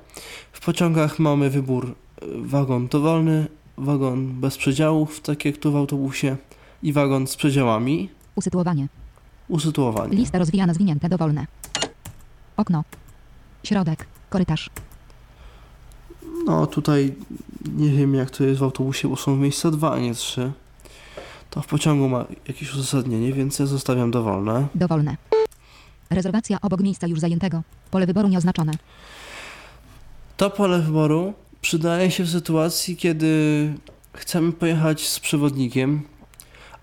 W 0.52 0.66
pociągach 0.66 1.20
mamy 1.20 1.50
wybór 1.50 1.86
y, 1.86 2.26
wagon 2.36 2.88
dowolny, 2.88 3.48
wagon 3.78 4.28
bez 4.28 4.58
przedziałów, 4.58 5.22
tak 5.22 5.46
jak 5.46 5.58
tu 5.58 5.72
w 5.72 5.76
autobusie, 5.76 6.38
i 6.84 6.94
wagon 6.94 7.28
z 7.28 7.36
przedziałami. 7.36 8.10
Usytuowanie. 8.36 8.88
Usytuowanie. 9.48 10.18
Lista 10.18 10.40
rozwijana 10.40 10.74
zwinięte 10.74 11.10
dowolne. 11.10 11.48
Okno. 12.58 12.84
Środek. 13.64 14.08
Korytarz. 14.30 14.70
No 16.48 16.68
tutaj 16.68 17.14
nie 17.76 17.90
wiem 17.90 18.16
jak 18.16 18.30
to 18.30 18.44
jest 18.44 18.60
w 18.60 18.64
autobusie, 18.64 19.08
bo 19.08 19.16
są 19.16 19.36
miejsca 19.36 19.72
dwa, 19.72 19.92
a 19.92 20.00
nie 20.00 20.14
trzy. 20.14 20.52
To 21.50 21.62
w 21.62 21.68
pociągu 21.68 22.10
ma 22.10 22.26
jakieś 22.48 22.74
uzasadnienie, 22.74 23.34
więc 23.34 23.60
ja 23.60 23.66
zostawiam 23.66 24.12
dowolne. 24.12 24.68
Dowolne. 24.76 25.18
Rezerwacja 26.10 26.58
obok 26.62 26.82
miejsca 26.82 27.08
już 27.08 27.20
zajętego. 27.20 27.62
Pole 27.92 28.06
wyboru 28.06 28.28
nieoznaczone. 28.28 28.74
To 30.38 30.50
pole 30.50 30.80
wyboru 30.80 31.34
przydaje 31.62 32.12
się 32.12 32.24
w 32.24 32.30
sytuacji, 32.30 32.98
kiedy 32.98 33.74
chcemy 34.14 34.52
pojechać 34.52 35.08
z 35.08 35.20
przewodnikiem, 35.20 36.02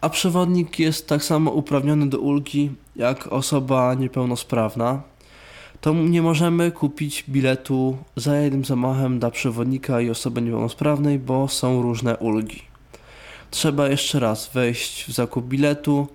a 0.01 0.09
przewodnik 0.09 0.79
jest 0.79 1.09
tak 1.09 1.25
samo 1.25 1.51
uprawniony 1.51 2.09
do 2.09 2.19
ulgi 2.19 2.73
jak 2.97 3.27
osoba 3.27 3.95
niepełnosprawna. 3.95 5.03
To 5.85 5.95
nie 5.95 6.23
możemy 6.23 6.73
kupić 6.73 7.25
biletu 7.29 7.97
za 8.17 8.37
jednym 8.37 8.65
zamachem 8.65 9.19
dla 9.19 9.31
przewodnika 9.31 10.01
i 10.01 10.11
osoby 10.11 10.43
niepełnosprawnej, 10.43 11.19
bo 11.19 11.49
są 11.49 11.83
różne 11.83 12.17
ulgi. 12.17 12.63
Trzeba 13.51 13.89
jeszcze 13.89 14.21
raz 14.21 14.51
wejść 14.55 15.05
w 15.05 15.13
zakup 15.13 15.47
biletu, 15.47 16.09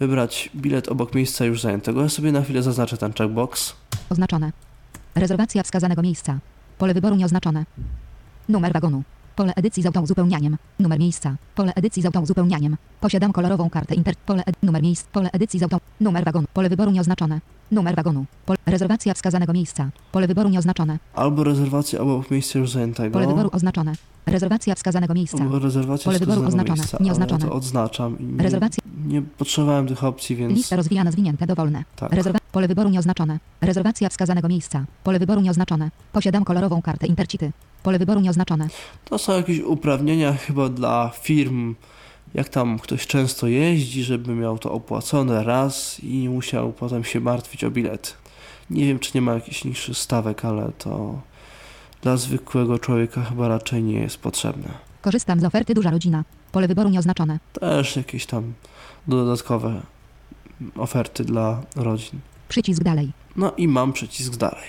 wybrać 0.00 0.50
bilet 0.56 0.88
obok 0.88 1.14
miejsca 1.14 1.44
już 1.44 1.60
zajętego. 1.60 2.02
Ja 2.02 2.08
sobie 2.08 2.32
na 2.32 2.42
chwilę 2.42 2.62
zaznaczę 2.62 2.96
ten 2.96 3.12
checkbox. 3.12 3.76
Oznaczone. 4.10 4.52
Rezerwacja 5.14 5.62
wskazanego 5.62 6.02
miejsca. 6.02 6.38
Pole 6.78 6.94
wyboru 6.94 7.16
nieoznaczone. 7.16 7.64
Numer 8.48 8.72
wagonu. 8.72 9.02
Pole 9.36 9.52
edycji 9.54 9.82
z 9.82 9.86
autouzupełnianiem. 9.86 10.56
Numer 10.78 10.98
miejsca. 10.98 11.36
Pole 11.54 11.72
edycji 11.74 12.02
z 12.02 12.06
autouzupełnianiem. 12.06 12.76
Posiadam 13.00 13.32
kolorową 13.32 13.70
kartę 13.70 13.94
inter... 13.94 14.16
Pole 14.16 14.42
ed... 14.46 14.56
Numer 14.62 14.82
miejsc. 14.82 15.04
Pole 15.04 15.30
edycji 15.32 15.60
z 15.60 15.62
auto... 15.62 15.80
Numer 16.00 16.24
wagonu. 16.24 16.46
Pole 16.54 16.68
wyboru 16.68 16.90
nieoznaczone. 16.90 17.40
Numer 17.70 17.96
wagonu. 17.96 18.24
Pole... 18.46 18.58
Rezerwacja 18.66 19.14
wskazanego 19.14 19.52
miejsca. 19.52 19.90
Pole 20.12 20.26
wyboru 20.26 20.48
nieoznaczone. 20.48 20.98
Albo 21.14 21.44
rezerwacja 21.44 22.00
obok 22.00 22.30
miejsca 22.30 22.58
już 22.58 22.70
zajętego. 22.70 23.10
Pole 23.12 23.26
wyboru 23.26 23.50
oznaczone. 23.52 23.92
Rezerwacja 24.26 24.74
wskazanego 24.74 25.14
miejsca. 25.14 25.38
Albo 25.42 25.58
rezerwacja 25.58 26.04
Pole 26.04 26.18
wyboru 26.18 26.46
oznaczone, 26.46 26.78
miejsca, 26.78 26.98
nieoznaczone. 27.00 27.40
Ale 27.42 27.50
to 27.50 27.56
odznaczam 27.56 28.16
nie, 28.20 28.42
Rezerwacja. 28.42 28.84
nie 29.06 29.22
potrzebowałem 29.22 29.86
tych 29.86 30.04
opcji, 30.04 30.36
więc 30.36 30.54
Lista 30.54 30.76
rozwijana 30.76 31.10
zwinięte 31.12 31.46
dowolne. 31.46 31.84
tak. 31.96 32.12
Rezerwa... 32.12 32.38
Pole 32.52 32.68
wyboru 32.68 32.90
nieoznaczone. 32.90 33.38
Rezerwacja 33.60 34.08
wskazanego 34.08 34.48
miejsca. 34.48 34.84
Pole 35.04 35.18
wyboru 35.18 35.40
nieoznaczone. 35.40 35.90
Posiadam 36.12 36.44
kolorową 36.44 36.82
kartę 36.82 37.06
intercity. 37.06 37.52
Pole 37.82 37.98
wyboru 37.98 38.20
nieoznaczone. 38.20 38.68
To 39.04 39.18
są 39.18 39.32
jakieś 39.36 39.60
uprawnienia 39.60 40.32
chyba 40.32 40.68
dla 40.68 41.10
firm, 41.22 41.74
jak 42.34 42.48
tam 42.48 42.78
ktoś 42.78 43.06
często 43.06 43.46
jeździ, 43.46 44.02
żeby 44.04 44.34
miał 44.34 44.58
to 44.58 44.72
opłacone 44.72 45.44
raz 45.44 46.00
i 46.00 46.18
nie 46.18 46.30
musiał 46.30 46.72
potem 46.72 47.04
się 47.04 47.20
martwić 47.20 47.64
o 47.64 47.70
bilet. 47.70 48.16
Nie 48.70 48.86
wiem, 48.86 48.98
czy 48.98 49.10
nie 49.14 49.22
ma 49.22 49.34
jakichś 49.34 49.64
niższych 49.64 49.98
stawek, 49.98 50.44
ale 50.44 50.72
to 50.78 51.20
dla 52.02 52.16
zwykłego 52.16 52.78
człowieka 52.78 53.22
chyba 53.22 53.48
raczej 53.48 53.82
nie 53.82 54.00
jest 54.00 54.18
potrzebne. 54.18 54.68
Korzystam 55.02 55.40
z 55.40 55.44
oferty 55.44 55.74
duża 55.74 55.90
rodzina. 55.90 56.24
Pole 56.52 56.68
wyboru 56.68 56.88
nieoznaczone. 56.88 57.38
Też 57.52 57.96
jakieś 57.96 58.26
tam 58.26 58.52
dodatkowe 59.08 59.82
oferty 60.76 61.24
dla 61.24 61.62
rodzin. 61.76 62.20
Przycisk 62.48 62.82
dalej. 62.82 63.12
No 63.36 63.52
i 63.56 63.68
mam 63.68 63.92
przycisk 63.92 64.36
dalej. 64.36 64.68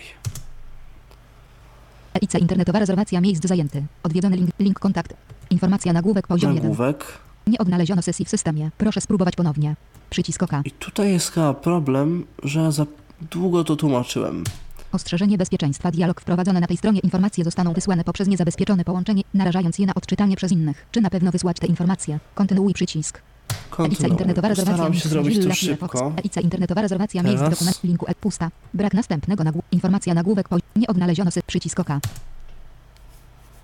EIC 2.14 2.36
internetowa 2.36 2.80
rezerwacja 2.80 3.22
miejsc 3.22 3.48
zajęty. 3.48 3.86
Odwiedzony 4.04 4.36
link, 4.36 4.50
link 4.60 4.80
kontakt. 4.80 5.14
Informacja 5.50 5.94
nagłówek 5.94 6.28
poziom 6.28 6.54
1. 6.54 6.64
Nagłówek. 6.64 7.27
Nie 7.48 7.58
odnaleziono 7.58 8.02
sesji 8.02 8.26
w 8.26 8.30
systemie. 8.30 8.72
Proszę 8.78 9.02
spróbować 9.02 9.36
ponownie. 9.36 9.76
Przycisk 10.10 10.44
OK. 10.44 10.52
I 10.66 10.72
tutaj 10.72 11.12
jest 11.12 11.32
chyba 11.32 11.54
problem, 11.54 12.26
że 12.44 12.72
za 12.72 12.86
długo 13.32 13.64
to 13.64 13.76
tłumaczyłem. 13.76 14.44
Ostrzeżenie 14.92 15.38
bezpieczeństwa. 15.38 15.92
Dialog 15.92 16.22
wprowadzony 16.22 16.60
na 16.60 16.68
tej 16.68 16.78
stronie. 16.78 17.00
Informacje 17.00 17.44
zostaną 17.44 17.74
wysłane 17.74 18.04
poprzez 18.04 18.28
niezabezpieczone 18.28 18.86
połączenie, 18.86 19.24
narażając 19.34 19.80
je 19.80 19.86
na 19.86 19.94
odczytanie 19.94 20.36
przez 20.36 20.52
innych. 20.52 20.86
Czy 20.92 21.02
na 21.02 21.10
pewno 21.10 21.32
wysłać 21.32 21.60
te 21.60 21.68
informacje? 21.68 22.20
Kontynuuj 22.36 22.74
przycisk. 22.74 23.22
EIC 23.50 23.70
Kontynuuję. 23.70 24.10
internetowa 24.10 24.48
rezerwacja 24.48 24.78
Staram 24.78 24.94
się 24.94 25.10
zrobić 25.10 25.46
to 25.48 25.54
szybko. 25.54 26.14
Internetowa 26.44 26.82
rezerwacja 26.82 27.24
miejsc 27.24 27.44
dokument 27.44 27.84
linku 27.84 28.06
e 28.08 28.16
pusta. 28.16 28.52
Brak 28.74 28.94
następnego 28.94 29.44
nagłówka. 29.44 29.70
Informacja 29.72 30.14
nagłówek 30.14 30.50
po 30.50 30.58
nie 30.76 30.88
odnaleziono 30.88 31.32
sy 31.32 31.42
przycisk 31.48 31.80
OK. 31.80 31.90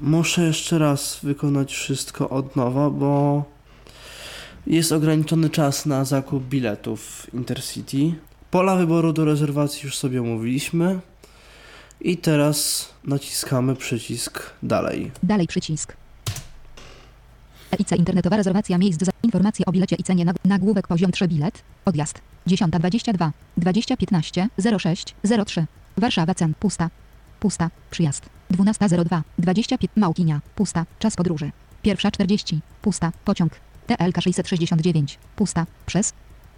Muszę 0.01 0.43
jeszcze 0.43 0.77
raz 0.79 1.19
wykonać 1.23 1.73
wszystko 1.73 2.29
od 2.29 2.55
nowa, 2.55 2.89
bo 2.89 3.43
jest 4.67 4.91
ograniczony 4.91 5.49
czas 5.49 5.85
na 5.85 6.05
zakup 6.05 6.43
biletów 6.43 7.27
Intercity. 7.33 8.13
Pola 8.51 8.75
wyboru 8.75 9.13
do 9.13 9.25
rezerwacji 9.25 9.81
już 9.83 9.97
sobie 9.97 10.21
omówiliśmy. 10.21 10.99
I 12.01 12.17
teraz 12.17 12.89
naciskamy 13.03 13.75
przycisk 13.75 14.53
dalej. 14.63 15.11
Dalej 15.23 15.47
przycisk. 15.47 15.95
EIC 17.71 17.91
internetowa 17.91 18.37
rezerwacja 18.37 18.77
miejsc 18.77 19.03
za 19.03 19.11
informacje 19.23 19.65
o 19.65 19.71
bilecie 19.71 19.95
i 19.95 20.03
cenie 20.03 20.25
nag 20.25 20.35
nagłówek 20.45 20.87
poziom 20.87 21.11
3 21.11 21.27
bilet. 21.27 21.63
Odjazd 21.85 22.21
10.22 22.47 23.31
2015 23.57 24.47
06 24.79 25.15
03 25.45 25.65
Warszawa 25.97 26.35
cen 26.35 26.53
pusta. 26.59 26.89
Pusta. 27.39 27.69
Przyjazd 27.91 28.29
12.02 28.51 29.21
25 29.39 29.91
Małkinia. 29.95 30.41
Pusta. 30.55 30.85
Czas 30.99 31.15
podróży. 31.15 31.51
Pierwsza 31.81 32.11
40. 32.11 32.59
Pusta. 32.81 33.11
Pociąg. 33.25 33.53
TLK 33.87 34.21
669. 34.21 35.19
Pusta. 35.35 35.65
Przez. 35.85 36.13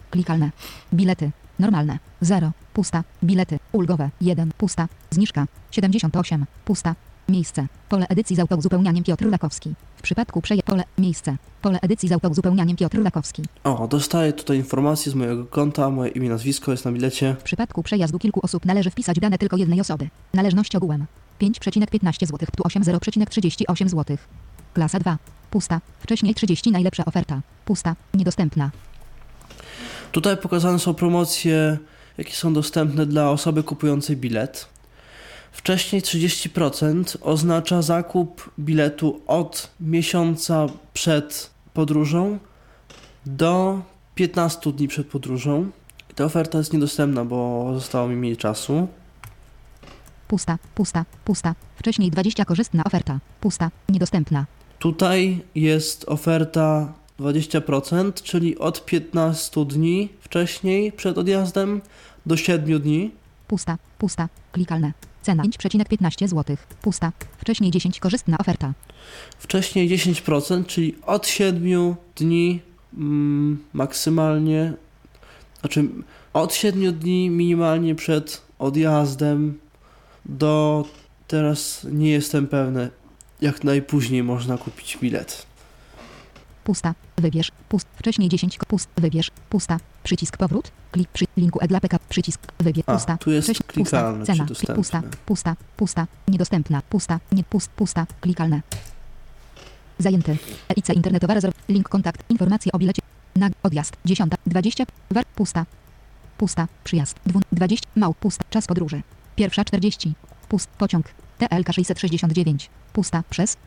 Klikalne. 0.10 0.52
Bilety. 0.94 1.32
Normalne. 1.60 2.00
0. 2.22 2.52
Pusta. 2.74 3.04
Bilety. 3.24 3.60
Ulgowe. 3.72 4.10
1. 4.22 4.52
Pusta. 4.58 4.88
Zniżka. 5.12 5.46
78. 5.72 6.46
Pusta. 6.66 6.96
Miejsce. 7.30 7.68
Pole 7.90 8.08
edycji 8.08 8.36
z 8.36 8.40
autouzupełnianiem 8.40 9.04
Piotr 9.04 9.26
Lakowski. 9.26 9.74
W 9.98 10.02
przypadku 10.02 10.42
przeje 10.42 10.64
pole 10.64 10.84
miejsce. 10.98 11.38
Pole 11.62 11.80
edycji 11.82 12.10
z 12.10 12.12
autouzupełnianiem 12.12 12.78
Piotr 12.78 13.00
Lakowski. 13.00 13.44
O, 13.64 13.88
dostaję 13.88 14.34
tutaj 14.34 14.58
informację 14.58 15.12
z 15.12 15.16
mojego 15.16 15.46
konta, 15.46 15.90
moje 15.90 16.12
imię, 16.12 16.30
nazwisko 16.30 16.72
jest 16.72 16.86
na 16.86 16.92
bilecie. 16.92 17.36
W 17.40 17.44
przypadku 17.44 17.84
przejazdu 17.84 18.20
kilku 18.20 18.40
osób 18.44 18.66
należy 18.66 18.90
wpisać 18.90 19.20
dane 19.20 19.38
tylko 19.38 19.58
jednej 19.58 19.82
osoby. 19.82 20.10
Należność 20.34 20.76
ogółem 20.76 21.06
5,15 21.42 22.26
zł, 22.26 22.48
tu 22.58 22.64
80,38 22.64 23.90
zł. 23.90 24.18
Klasa 24.76 25.00
2. 25.00 25.18
Pusta. 25.52 25.82
Wcześniej 26.00 26.36
30 26.36 26.72
najlepsza 26.72 27.06
oferta. 27.06 27.42
Pusta. 27.66 27.96
Niedostępna. 28.14 28.72
Tutaj 30.12 30.38
pokazane 30.38 30.80
są 30.80 30.94
promocje 30.94 31.78
jakie 32.18 32.34
są 32.34 32.54
dostępne 32.54 33.06
dla 33.06 33.30
osoby 33.30 33.64
kupującej 33.64 34.18
bilet. 34.18 34.68
Wcześniej 35.52 36.02
30% 36.02 37.18
oznacza 37.22 37.82
zakup 37.82 38.52
biletu 38.60 39.22
od 39.28 39.70
miesiąca 39.80 40.68
przed 40.94 41.50
podróżą 41.74 42.40
do 43.26 43.82
15 44.16 44.72
dni 44.72 44.88
przed 44.88 45.08
podróżą. 45.08 45.70
Ta 46.16 46.26
oferta 46.26 46.58
jest 46.58 46.74
niedostępna, 46.74 47.26
bo 47.26 47.72
zostało 47.74 48.08
mi 48.08 48.16
mniej 48.16 48.38
czasu. 48.38 48.88
Pusta, 50.28 50.58
pusta, 50.76 51.06
pusta. 51.26 51.56
Wcześniej 51.76 52.12
20 52.12 52.46
korzystna 52.46 52.84
oferta. 52.84 53.20
Pusta, 53.42 53.72
niedostępna. 53.90 54.46
Tutaj 54.80 55.42
jest 55.56 56.06
oferta 56.08 56.94
20%, 57.20 58.14
czyli 58.24 58.58
od 58.58 58.86
15 58.86 59.66
dni 59.66 60.10
wcześniej 60.22 60.92
przed 60.92 61.18
odjazdem 61.18 61.82
do 62.26 62.38
7 62.38 62.82
dni. 62.82 63.12
Pusta, 63.48 63.78
pusta, 63.98 64.30
klikalne. 64.52 64.94
Cena 65.22 65.44
5,15 65.44 66.28
zł. 66.28 66.58
Pusta. 66.82 67.12
Wcześniej 67.38 67.72
10 67.72 68.00
korzystna 68.00 68.38
oferta. 68.38 68.74
Wcześniej 69.40 69.90
10%, 69.90 70.66
czyli 70.66 70.96
od 71.06 71.28
7 71.28 71.96
dni 72.16 72.62
mm, 72.98 73.64
maksymalnie, 73.74 74.74
znaczy 75.60 75.86
od 76.34 76.54
7 76.54 76.94
dni 76.94 77.30
minimalnie 77.30 77.96
przed 77.96 78.42
odjazdem 78.60 79.60
do 80.26 80.86
teraz 81.28 81.88
nie 81.92 82.12
jestem 82.12 82.48
pewny, 82.48 82.90
jak 83.42 83.64
najpóźniej 83.64 84.24
można 84.24 84.58
kupić 84.58 84.98
bilet. 85.02 85.46
Pusta. 86.64 86.94
Wybierz. 87.18 87.52
Pust. 87.70 87.88
Wcześniej 87.98 88.30
10. 88.30 88.58
ko- 88.58 88.66
Pust. 88.66 88.90
Wybierz. 88.98 89.32
Pusta. 89.50 89.78
Przycisk 90.04 90.38
powrót. 90.38 90.72
Klik 90.92 91.10
przy 91.10 91.26
linku 91.38 91.60
e 91.62 91.68
dla 91.68 91.80
PK. 91.80 92.00
Przycisk. 92.10 92.42
Wybierz. 92.60 92.84
A, 92.88 92.94
Pusta. 92.94 93.18
tu 93.18 93.32
jest 93.32 93.64
klikalne, 93.68 94.26
Pusta. 94.26 94.34
Cena. 94.34 94.76
Pusta. 94.76 95.02
Pusta. 95.26 95.56
Pusta. 95.78 96.08
Niedostępna. 96.28 96.82
Pusta. 96.90 97.20
Nie. 97.32 97.44
Pust. 97.44 97.70
Pusta. 97.72 98.06
Klikalne. 98.22 98.62
Zajęty. 100.00 100.38
EIC 100.70 100.90
internetowa 100.90 101.34
rezerw. 101.34 101.56
Link 101.70 101.90
kontakt. 101.90 102.24
Informacje 102.30 102.72
o 102.72 102.78
bilecie. 102.78 103.02
Na 103.36 103.50
odjazd. 103.64 103.98
10. 104.06 104.34
20. 104.46 104.84
War. 105.12 105.26
Pusta. 105.36 105.66
Pusta. 106.38 106.68
Przyjazd. 106.84 107.20
20. 107.52 107.88
Mał. 107.96 108.14
Pusta. 108.14 108.44
Czas 108.50 108.68
podróży. 108.68 109.02
Pierwsza 109.36 109.66
40. 109.66 110.14
Pust. 110.56 110.70
Pociąg. 110.78 111.06
TLK 111.38 111.74
669. 111.74 112.70
Pusta. 112.94 113.24
Przez. 113.30 113.58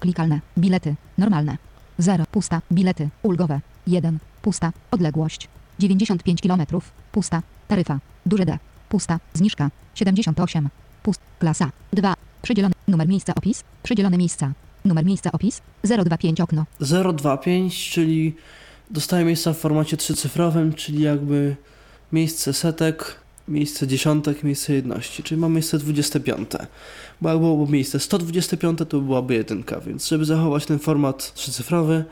Klikalne. 0.00 0.40
Bilety. 0.58 0.94
Normalne. 1.18 1.56
0. 1.98 2.24
Pusta. 2.30 2.62
Bilety. 2.72 3.08
Ulgowe. 3.22 3.60
1. 3.86 4.18
Pusta. 4.42 4.72
Odległość. 4.90 5.48
95 5.78 6.40
km. 6.40 6.62
Pusta. 7.12 7.42
Taryfa. 7.68 7.98
Duże 8.26 8.46
D. 8.46 8.58
Pusta. 8.88 9.20
Zniżka. 9.34 9.70
78. 9.94 10.68
Pust. 11.02 11.20
Klasa. 11.38 11.70
2. 11.92 12.14
Przydzielony. 12.42 12.74
Numer 12.88 13.08
miejsca 13.08 13.34
opis. 13.34 13.64
Przydzielone 13.82 14.18
miejsca. 14.18 14.52
Numer 14.84 15.04
miejsca 15.04 15.32
opis. 15.32 15.62
025 15.84 16.40
okno. 16.40 16.66
025, 16.80 17.90
czyli 17.90 18.34
dostaję 18.90 19.24
miejsca 19.24 19.52
w 19.52 19.58
formacie 19.58 19.96
trzycyfrowym, 19.96 20.74
czyli 20.74 21.02
jakby 21.02 21.56
miejsce 22.12 22.52
setek, 22.52 23.16
miejsce 23.48 23.86
dziesiątek, 23.86 24.42
miejsce 24.42 24.74
jedności, 24.74 25.22
czyli 25.22 25.40
mam 25.40 25.52
miejsce 25.52 25.78
25. 25.78 26.50
Bo 27.20 27.28
jak 27.28 27.38
byłoby 27.38 27.72
miejsce 27.72 28.00
125, 28.00 28.78
to 28.88 29.00
byłaby 29.00 29.34
jedynka, 29.34 29.80
więc 29.80 30.08
żeby 30.08 30.24
zachować 30.24 30.66
ten 30.66 30.78
format 30.78 31.34
trzycyfrowy, 31.34 32.04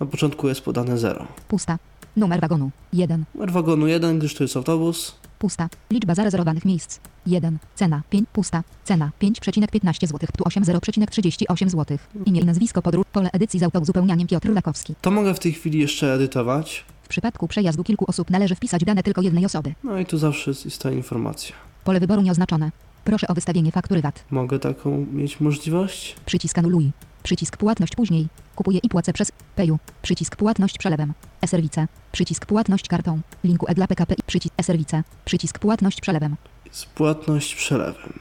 na 0.00 0.06
początku 0.06 0.48
jest 0.48 0.60
podane 0.60 0.98
0. 0.98 1.26
Pusta. 1.48 1.78
Numer 2.16 2.40
wagonu. 2.40 2.70
1. 2.92 3.24
Numer 3.34 3.52
wagonu 3.52 3.86
1, 3.86 4.18
gdyż 4.18 4.34
to 4.34 4.44
jest 4.44 4.56
autobus. 4.56 5.14
Pusta. 5.38 5.68
Liczba 5.90 6.14
zarezerwowanych 6.14 6.64
miejsc. 6.64 7.00
1. 7.26 7.58
Cena. 7.74 8.02
5. 8.10 8.28
Pusta. 8.32 8.62
Cena. 8.84 9.10
5,15 9.22 10.06
zł. 10.06 10.28
Tu 10.36 10.44
80,38 10.44 11.68
zł. 11.68 11.98
Imię 12.26 12.40
i 12.40 12.44
nazwisko 12.44 12.82
podróż. 12.82 13.06
Pole 13.12 13.30
edycji 13.32 13.60
z 13.60 13.62
autouzupełnianiem 13.62 14.28
Piotr 14.28 14.52
Lakowski. 14.52 14.94
To 15.00 15.10
mogę 15.10 15.34
w 15.34 15.38
tej 15.38 15.52
chwili 15.52 15.78
jeszcze 15.78 16.14
edytować. 16.14 16.84
W 17.12 17.14
przypadku 17.14 17.48
przejazdu 17.48 17.84
kilku 17.84 18.04
osób 18.08 18.30
należy 18.30 18.54
wpisać 18.54 18.84
dane 18.84 19.02
tylko 19.02 19.22
jednej 19.22 19.46
osoby. 19.46 19.74
No 19.84 19.98
i 19.98 20.06
tu 20.06 20.18
zawsze 20.18 20.50
jest, 20.50 20.82
ta 20.82 20.90
informacja. 20.90 21.56
Pole 21.84 22.00
wyboru 22.00 22.22
nieoznaczone. 22.22 22.70
Proszę 23.04 23.28
o 23.28 23.34
wystawienie 23.34 23.72
faktury 23.72 24.02
VAT. 24.02 24.24
Mogę 24.30 24.58
taką 24.58 25.06
mieć 25.12 25.40
możliwość? 25.40 26.16
Przycisk 26.26 26.58
anuluj. 26.58 26.90
Przycisk 27.22 27.56
płatność 27.56 27.94
później. 27.96 28.28
Kupuję 28.56 28.80
i 28.82 28.88
płacę 28.88 29.12
przez 29.12 29.32
Payu. 29.56 29.78
Przycisk 30.02 30.36
płatność 30.36 30.78
przelewem. 30.78 31.12
E-serwice. 31.42 31.86
Przycisk 32.12 32.46
płatność 32.46 32.88
kartą. 32.88 33.20
Linku 33.44 33.66
e 33.68 33.74
dla 33.74 33.86
PKP 33.86 34.14
i 34.14 34.22
przycisk 34.26 34.54
e-serwice. 34.58 35.02
Przycisk 35.24 35.58
płatność 35.58 36.00
przelewem. 36.00 36.36
Jest 36.66 36.86
płatność 36.86 37.54
przelewem. 37.54 38.18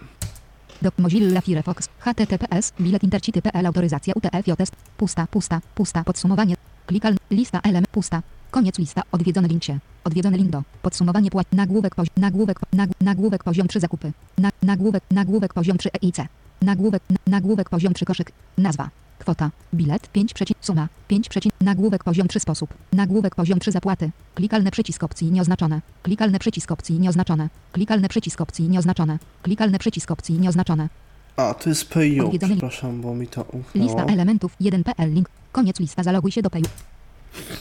Do 0.81 0.91
Mozilla 0.97 1.41
Firefox. 1.41 1.89
HTTPS. 1.99 2.73
Bilet 2.79 3.03
intercity.pl 3.03 3.65
Autoryzacja 3.65 4.13
UTF-JS. 4.13 4.71
Pusta, 4.97 5.27
pusta, 5.27 5.61
pusta. 5.75 6.03
Podsumowanie. 6.03 6.55
Klikal. 6.85 7.15
Lista 7.31 7.59
element. 7.63 7.87
Pusta. 7.87 8.21
Koniec 8.51 8.77
lista. 8.79 9.01
Odwiedzony 9.11 9.47
link 9.47 9.63
się. 9.63 9.79
Odwiedzony 10.03 10.37
link 10.37 10.49
do. 10.49 10.63
Podsumowanie 10.81 11.31
płat. 11.31 11.47
Nagłówek 11.51 11.95
poziom. 11.95 12.13
Nagłówek. 12.17 12.59
Nag, 12.73 12.89
nagłówek 13.01 13.43
poziom 13.43 13.67
3 13.67 13.79
zakupy. 13.79 14.11
Na, 14.37 14.49
nagłówek. 14.63 15.03
Nagłówek 15.11 15.53
poziom 15.53 15.77
3 15.77 15.89
EIC. 16.03 16.17
Nagłówek. 16.61 17.03
Nagłówek 17.27 17.69
poziom 17.69 17.93
3 17.93 18.05
koszyk. 18.05 18.31
Nazwa. 18.57 18.89
Kwota. 19.19 19.51
Bilet 19.73 20.11
5 20.11 20.33
przeciw. 20.33 20.57
Suma. 20.61 20.87
5 21.07 21.29
przeciw. 21.29 21.51
Nagłówek 21.61 22.03
poziom 22.03 22.27
3 22.27 22.39
sposób. 22.39 22.73
Nagłówek 22.93 23.35
poziom 23.35 23.59
3 23.59 23.71
zapłaty. 23.71 24.11
Klikalny 24.35 24.71
przycisk 24.71 25.03
opcji 25.03 25.31
nieoznaczone. 25.31 25.81
Klikalny 26.03 26.39
przycisk 26.39 26.71
opcji 26.71 26.99
nieoznaczone. 26.99 27.49
Klikalny 27.71 28.09
przycisk 28.09 28.41
opcji 28.41 28.69
nieoznaczone. 28.69 29.19
Klikalny 29.41 29.79
przycisk 29.79 30.11
opcji 30.11 30.39
nieoznaczone. 30.39 30.89
A, 31.37 31.53
to 31.53 31.69
jest 31.69 31.89
PayU, 31.89 32.31
przepraszam, 32.39 33.01
bo 33.01 33.15
mi 33.15 33.27
to 33.27 33.41
umknęło. 33.41 33.87
Lista 33.87 34.05
elementów 34.05 34.55
1pl 34.61 35.13
link. 35.13 35.29
Koniec 35.51 35.79
lista. 35.79 36.03
Zaloguj 36.03 36.31
się 36.31 36.41
do 36.41 36.49
Payu. 36.49 36.65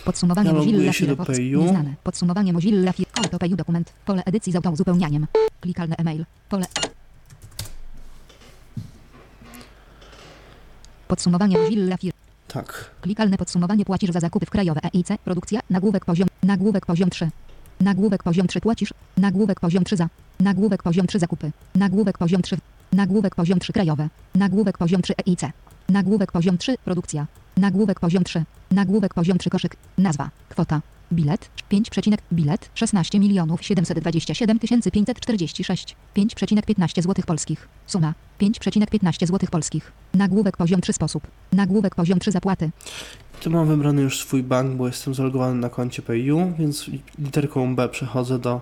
Podsumowanie 0.05 0.53
Mozilla 0.53 0.93
się 0.93 1.07
do 1.07 1.25
Firefox. 1.25 1.39
Nieznane. 1.39 1.95
Podsumowanie 2.03 2.53
Mozilla 2.53 2.93
Firefox. 2.93 3.31
To 3.31 3.39
Payu 3.39 3.57
dokument. 3.57 3.93
Pole 4.07 4.23
edycji 4.25 4.53
z 4.53 4.57
autouzupełnianiem. 4.57 5.27
Klikalne 5.61 5.97
e-mail. 5.99 6.25
Pole. 6.49 6.67
Podsumowanie 11.09 11.59
Mozilla 11.59 11.97
Firefox. 11.97 12.21
Tak. 12.49 12.91
Klikalne 13.01 13.39
podsumowanie 13.39 13.85
płacisz 13.85 14.11
za 14.11 14.21
zakupy 14.21 14.47
w 14.47 14.51
krajowe 14.51 14.81
EIC. 14.95 15.09
Produkcja. 15.25 15.61
Nagłówek 15.71 16.05
poziom. 16.05 16.29
Nagłówek 16.43 16.87
poziom 16.87 17.11
3. 17.11 17.31
Nagłówek 17.81 18.23
poziom 18.23 18.47
3 18.47 18.61
płacisz. 18.61 18.95
Nagłówek 19.17 19.61
poziom 19.61 19.85
3 19.85 19.97
za. 19.97 20.09
Nagłówek 20.41 20.83
poziom 20.83 21.07
3 21.07 21.19
zakupy. 21.19 21.51
Nagłówek 21.75 22.19
poziom 22.19 22.43
3. 22.43 22.57
Nagłówek 22.93 23.35
poziom 23.35 23.59
3 23.59 23.73
krajowe. 23.73 24.09
Nagłówek 24.35 24.79
poziom 24.79 25.03
3 25.03 25.15
EIC. 25.27 25.41
Nagłówek 25.89 26.33
poziom 26.33 26.59
3 26.59 26.77
produkcja. 26.85 27.27
Nagłówek 27.57 28.01
poziom 28.01 28.25
3. 28.25 28.45
Nagłówek 28.71 29.15
poziom 29.15 29.39
3 29.39 29.51
koszyk. 29.51 29.77
Nazwa. 29.99 30.31
Kwota. 30.49 30.81
Bilet 31.13 31.51
5, 31.69 31.91
przecinek, 31.91 32.21
bilet 32.33 32.71
16 32.75 33.21
milionów 33.21 33.65
727 33.65 34.59
546 34.59 35.97
5,15 36.17 37.03
zł 37.03 37.25
polskich. 37.27 37.69
Suma 37.87 38.15
5,15 38.41 39.27
zł 39.27 39.49
polskich. 39.51 39.93
Nagłówek 40.15 40.57
poziom 40.57 40.81
3 40.81 40.93
sposób. 40.93 41.27
Nagłówek 41.53 41.95
poziom 41.95 42.19
3 42.19 42.33
zapłaty. 42.33 42.71
Tu 43.41 43.51
mam 43.51 43.69
wybrany 43.69 44.03
już 44.03 44.19
swój 44.19 44.43
bank, 44.43 44.77
bo 44.77 44.87
jestem 44.87 45.15
zalogowany 45.15 45.55
na 45.55 45.69
koncie 45.69 46.03
PayU, 46.03 46.53
więc 46.59 46.91
literką 47.19 47.77
B 47.77 47.89
przechodzę 47.89 48.39
do 48.39 48.61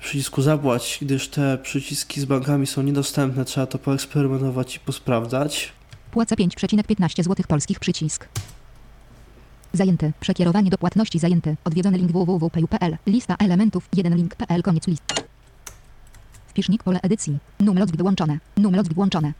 przycisku 0.00 0.42
zapłać, 0.42 0.98
gdyż 1.02 1.28
te 1.28 1.58
przyciski 1.58 2.20
z 2.20 2.24
bankami 2.24 2.66
są 2.66 2.82
niedostępne, 2.82 3.44
trzeba 3.44 3.66
to 3.66 3.78
poeksperymentować 3.78 4.76
i 4.76 4.80
posprawdzać. 4.80 5.72
Płacę 6.10 6.34
5,15 6.34 7.22
zł 7.22 7.44
polskich 7.48 7.78
przycisk. 7.78 8.28
Zajęty. 9.72 10.12
Przekierowanie 10.20 10.70
do 10.70 10.78
płatności 10.78 11.18
zajęty. 11.18 11.56
Odwiedzony 11.64 11.98
link 11.98 12.12
www.payu.pl. 12.12 12.96
Lista 13.06 13.36
elementów. 13.38 13.88
1 13.96 14.16
link.pl. 14.16 14.62
Koniec 14.62 14.86
list. 14.86 15.02
Wpisznik 16.46 16.82
pole 16.82 17.00
edycji. 17.02 17.38
Numlot 17.60 17.96
wyłączone. 17.96 18.38
Numlot 18.56 18.94
włączone. 18.94 19.32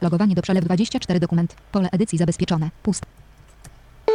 Logowanie 0.00 0.34
do 0.34 0.42
przelew 0.42 0.64
24 0.64 1.20
dokument. 1.20 1.56
Pole 1.72 1.88
edycji 1.92 2.18
zabezpieczone. 2.18 2.70
Pust. 2.82 3.06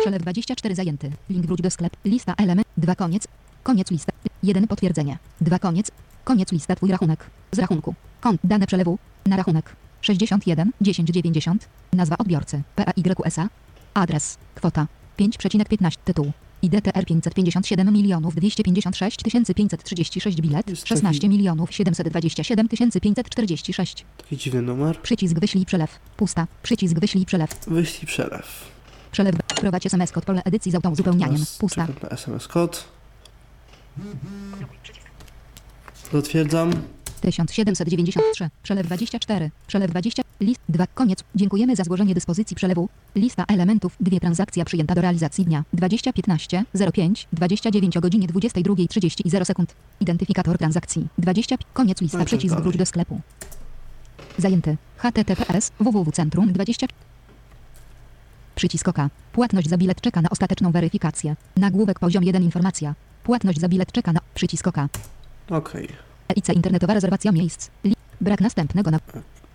Przelew 0.02 0.22
24 0.22 0.76
zajęty. 0.76 1.12
Link 1.30 1.46
wróć 1.46 1.62
do 1.62 1.70
sklep. 1.70 1.98
Lista 2.06 2.34
element. 2.38 2.68
2 2.78 2.96
koniec. 2.96 3.28
Koniec 3.64 3.92
lista. 3.92 4.14
1 4.44 4.68
potwierdzenie. 4.68 5.18
2 5.42 5.60
koniec. 5.60 5.92
Koniec 6.24 6.52
lista 6.52 6.76
twój 6.76 6.92
rachunek. 6.92 7.30
Z 7.52 7.60
rachunku. 7.60 7.96
Kont. 8.22 8.42
Dane 8.44 8.68
przelewu. 8.68 8.98
Na 9.26 9.38
rachunek. 9.38 9.85
61 10.06 10.72
1090. 10.84 11.68
Nazwa 11.94 12.18
odbiorcy. 12.18 12.62
PAYSA. 12.76 13.50
Adres. 13.94 14.38
Kwota. 14.56 14.88
5,15 15.20 15.98
tytuł. 16.06 16.32
IDTR 16.62 17.06
557 17.06 17.94
milionów 17.94 18.36
256 18.36 19.24
536 19.56 20.42
bilet. 20.42 20.70
Jest 20.70 20.88
16 20.88 21.22
taki- 21.22 21.30
milionów 21.30 21.74
727 21.74 22.68
546. 22.70 24.06
Taki 24.18 24.38
dziwny 24.38 24.62
numer. 24.62 25.02
Przycisk 25.02 25.40
wyślij 25.40 25.66
przelew. 25.66 26.00
Pusta. 26.18 26.48
Przycisk 26.64 27.00
wyślij 27.00 27.26
przelew. 27.26 27.50
Wyślij 27.68 28.08
przelew. 28.08 28.72
Przelew. 29.12 29.36
Prowadź 29.36 29.86
SMS 29.86 30.12
kod 30.12 30.26
pole 30.26 30.42
edycji 30.44 30.72
z 30.72 30.76
autouzupełnianiem. 30.76 31.36
Teraz 31.36 31.58
Pusta. 31.58 31.88
SMS 32.10 32.48
kod. 32.48 32.86
Zatwierdzam. 36.14 36.72
1793. 37.26 38.50
Przelew 38.64 38.86
24. 38.86 39.52
Przelew 39.68 39.92
20. 39.92 40.24
List 40.42 40.62
2. 40.70 40.88
Koniec. 40.88 41.24
Dziękujemy 41.36 41.76
za 41.76 41.84
złożenie 41.84 42.14
dyspozycji 42.14 42.56
przelewu. 42.56 42.90
Lista 43.16 43.46
elementów. 43.48 43.96
Dwie 44.00 44.20
transakcja 44.20 44.66
przyjęta 44.66 44.96
do 44.96 45.02
realizacji 45.02 45.46
dnia 45.46 45.64
2015 45.74 46.64
05 46.94 47.28
29 47.34 47.98
o 47.98 48.02
godzinie 48.02 48.28
22.30 48.28 49.22
i 49.26 49.30
0 49.30 49.46
sekund. 49.46 49.76
Identyfikator 50.00 50.58
transakcji 50.58 51.08
20. 51.18 51.56
Koniec 51.74 52.02
lista. 52.02 52.26
Przycisk 52.26 52.56
wróć 52.56 52.78
do 52.78 52.86
sklepu. 52.86 53.22
Zajęty. 54.38 54.78
https 54.98 55.72
www.centrum 55.80 56.54
20. 56.54 56.88
Przycisk 58.56 58.88
oka. 58.88 59.10
Płatność 59.32 59.70
za 59.70 59.78
bilet 59.78 60.02
czeka 60.02 60.22
na 60.22 60.30
ostateczną 60.30 60.72
weryfikację. 60.72 61.36
Nagłówek 61.58 62.00
poziom 62.00 62.24
1 62.24 62.44
informacja. 62.44 62.96
Płatność 63.24 63.60
za 63.60 63.70
bilet 63.70 63.92
czeka 63.92 64.14
na 64.14 64.20
przycisk 64.36 64.68
oka. 64.68 64.90
Okej. 65.50 65.90
EIC 66.30 66.50
internetowa 66.50 66.94
rezerwacja 66.94 67.32
miejsc. 67.32 67.70
Li 67.84 67.96
brak 68.22 68.42
następnego 68.42 68.92
na 68.92 69.00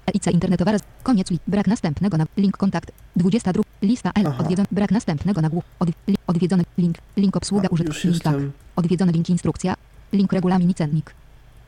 EIC 0.06 0.26
internetowa 0.26 0.72
rez 0.72 0.82
koniec 1.02 1.30
li 1.30 1.38
brak 1.46 1.66
następnego 1.66 2.16
na 2.16 2.24
link 2.36 2.56
kontakt. 2.56 2.92
22 3.16 3.62
lista 3.82 4.10
L 4.14 4.26
Aha. 4.26 4.36
odwiedzony 4.42 4.68
brak 4.70 4.90
następnego 4.90 5.40
nagłów 5.40 5.64
od, 5.78 5.88
li, 5.88 6.16
odwiedzony 6.26 6.64
link. 6.78 6.96
Link 7.16 7.36
obsługa 7.36 7.68
A, 7.68 7.72
użyt 7.74 7.86
Już 7.88 8.04
link 8.04 8.14
jestem. 8.14 8.52
odwiedzony 8.76 9.12
link 9.12 9.30
instrukcja. 9.30 9.74
Link 10.12 10.32
regulamin 10.32 10.70
i 10.70 10.74
cennik. 10.74 11.14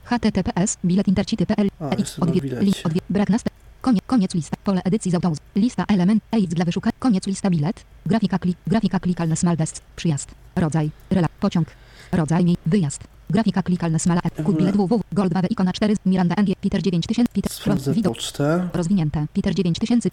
Https 0.05 0.77
bilet 0.85 1.09
intercity.pl 1.09 1.69
EIC 1.81 1.99
jestem 1.99 2.25
na 2.25 2.27
odwie 2.27 2.41
bilecie. 2.41 2.65
link 2.65 2.77
odwie 2.85 3.01
brak 3.11 3.29
następ 3.31 3.55
koniec 3.81 4.03
koniec 4.07 4.35
lista. 4.35 4.57
Pole 4.65 4.81
edycji 4.85 5.11
z 5.11 5.15
autobus 5.15 5.39
lista 5.57 5.85
element 5.89 6.23
EIC 6.33 6.51
dla 6.55 6.65
wyszukania 6.65 6.93
koniec 6.99 7.27
lista 7.27 7.51
bilet. 7.51 7.85
Grafika 8.07 8.39
klik 8.39 8.57
grafika 8.67 9.01
klikalne 9.01 9.37
small 9.37 9.57
desk. 9.57 9.83
Przyjazd. 9.97 10.31
Rodzaj. 10.57 10.91
Rela 11.11 11.29
pociąg. 11.41 11.69
Rodzaj 12.13 12.45
mi 12.45 12.57
wyjazd 12.67 13.03
grafika 13.33 13.63
klikalne 13.63 13.99
smala 13.99 14.21
e 14.25 14.43
kod 14.43 14.57
bilet 14.57 14.77
www 14.77 15.01
gold 15.13 15.33
2 15.33 15.47
ikona 15.51 15.73
4 15.73 15.95
Miranda 16.07 16.35
NG 16.43 16.57
Peter 16.61 16.83
9000 16.83 17.33
Peter 17.33 17.53
Sprawdzę 17.53 17.93
widok. 17.93 18.15
pocztę. 18.15 18.69
rozwinięte. 18.73 19.27
Peter 19.35 19.55
9000 19.55 20.11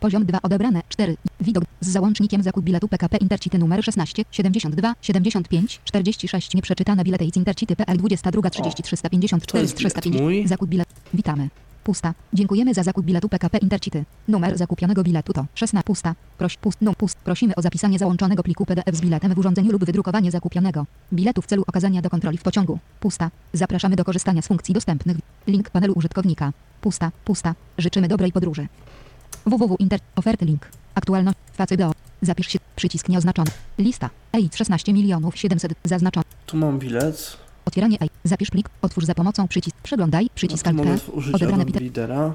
Poziom 0.00 0.24
2 0.24 0.38
odebrane 0.42 0.82
4 0.88 1.16
widok. 1.40 1.64
Z 1.80 1.88
załącznikiem 1.88 2.42
zakup 2.42 2.64
biletu 2.64 2.88
PKP 2.88 3.16
Intercity 3.16 3.58
numer 3.58 3.84
16 3.84 4.24
72 4.32 4.94
75 5.02 5.80
46 5.84 6.54
nieprzeczytane 6.54 7.04
bilety 7.04 7.30
z 7.32 7.36
Intercity.pl 7.36 7.96
22 7.98 8.50
30 8.50 8.82
to 8.82 8.82
354 8.82 9.62
jest 9.62 9.76
bilet 9.78 9.92
350 9.92 10.22
mój. 10.22 10.46
zakup 10.48 10.68
bilet. 10.68 10.88
Witamy 11.14 11.48
pusta. 11.86 12.14
Dziękujemy 12.32 12.74
za 12.74 12.82
zakup 12.82 13.04
biletu 13.04 13.28
PKP 13.28 13.58
Intercity. 13.58 14.04
Numer 14.28 14.58
zakupionego 14.58 15.02
biletu 15.02 15.32
to 15.32 15.46
16 15.54 15.84
pusta. 15.86 16.14
Proś 16.38 16.56
pust 16.56 16.78
no 16.80 16.94
pust. 16.94 17.18
Prosimy 17.18 17.54
o 17.54 17.62
zapisanie 17.62 17.98
załączonego 17.98 18.42
pliku 18.42 18.66
PDF 18.66 18.96
z 18.96 19.00
biletem 19.00 19.34
w 19.34 19.38
urządzeniu 19.38 19.72
lub 19.72 19.84
wydrukowanie 19.84 20.30
zakupionego. 20.30 20.86
Biletu 21.12 21.42
w 21.42 21.46
celu 21.46 21.64
okazania 21.66 22.02
do 22.02 22.10
kontroli 22.10 22.38
w 22.38 22.42
pociągu. 22.42 22.78
Pusta. 23.00 23.30
Zapraszamy 23.52 23.96
do 23.96 24.04
korzystania 24.04 24.42
z 24.42 24.46
funkcji 24.46 24.74
dostępnych. 24.74 25.16
Link 25.46 25.70
panelu 25.70 25.92
użytkownika. 25.96 26.52
Pusta 26.80 27.10
pusta. 27.24 27.54
Życzymy 27.78 28.08
dobrej 28.08 28.32
podróży. 28.32 28.68
www 29.46 29.76
inter 29.78 30.00
oferty 30.16 30.44
link. 30.44 30.68
Aktualność. 30.94 31.38
Facet 31.52 31.78
do. 31.78 31.92
Zapisz 32.22 32.48
się. 32.48 32.58
Przycisk 32.76 33.08
nieoznaczony. 33.08 33.50
Lista. 33.78 34.10
EIC 34.32 34.56
16 34.56 34.92
milionów 34.92 35.36
700 35.36 35.72
zaznaczony. 35.84 36.24
Tu 36.46 36.56
mam 36.56 36.78
bilet. 36.78 37.45
Otwieranie 37.66 37.96
EI 38.00 38.10
zapisz 38.24 38.50
plik. 38.50 38.68
Otwórz 38.82 39.04
za 39.04 39.14
pomocą 39.14 39.48
przycisk. 39.48 39.76
Przeglądaj. 39.82 40.26
Przycisk 40.34 40.66
alt 40.66 40.76
P. 40.76 40.96
Adobe 41.34 41.64
bite 41.64 41.80
Leadera. 41.80 42.34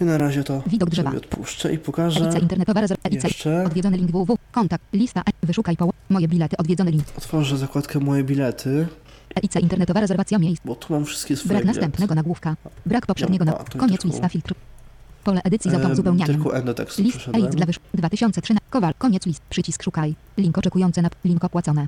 I 0.00 0.04
na 0.04 0.18
razie 0.18 0.44
to 0.44 0.62
Widok 0.66 0.90
drzewa. 0.90 1.10
odpuszczę 1.16 1.72
i 1.72 1.78
pokażę. 1.78 2.26
EIC 2.30 2.42
internetowa 2.42 2.80
rezerwa 2.80 3.02
EIC 3.10 3.24
Jeszcze. 3.24 3.64
odwiedzony 3.66 3.96
link 3.96 4.10
www. 4.10 4.36
Kontakt. 4.52 4.84
Lista 4.92 5.20
E 5.20 5.46
wyszukaj 5.46 5.76
po 5.76 5.90
moje 6.10 6.28
bilety. 6.28 6.56
Odwiedzony 6.56 6.90
link. 6.90 7.04
Otworzę 7.18 7.58
zakładkę 7.58 8.00
moje 8.00 8.24
bilety, 8.24 8.86
EIC 9.42 9.56
internetowa 9.56 10.00
rezerwacja 10.00 10.38
miejsc. 10.38 10.62
Bo 10.64 10.74
tu 10.74 10.92
mam 10.92 11.04
wszystkie 11.04 11.36
swoje 11.36 11.48
brak 11.48 11.62
bilety. 11.62 11.80
następnego 11.80 12.14
nagłówka. 12.14 12.56
Brak 12.86 13.06
poprzedniego 13.06 13.44
No, 13.44 13.52
na 13.52 13.80
koniec 13.80 14.04
lista 14.04 14.28
filtr 14.28 14.54
pole 15.24 15.40
edycji 15.44 15.70
z 15.70 15.74
Em, 15.74 15.80
autouzupełnianiem 15.80 16.34
Tylko 16.36 16.56
N 16.56 16.64
do 16.64 16.74
tekstu 16.74 17.02
List 17.02 17.16
przeszedłem. 17.18 17.50
dla 17.50 17.66
wysz 17.66 17.76
2013 17.94 18.66
Kowal 18.70 18.94
koniec 18.98 19.26
list. 19.26 19.42
Przycisk 19.50 19.82
szukaj. 19.82 20.14
Link 20.36 20.58
oczekujący 20.58 21.02
na 21.02 21.08
link 21.24 21.44
opłacone 21.44 21.86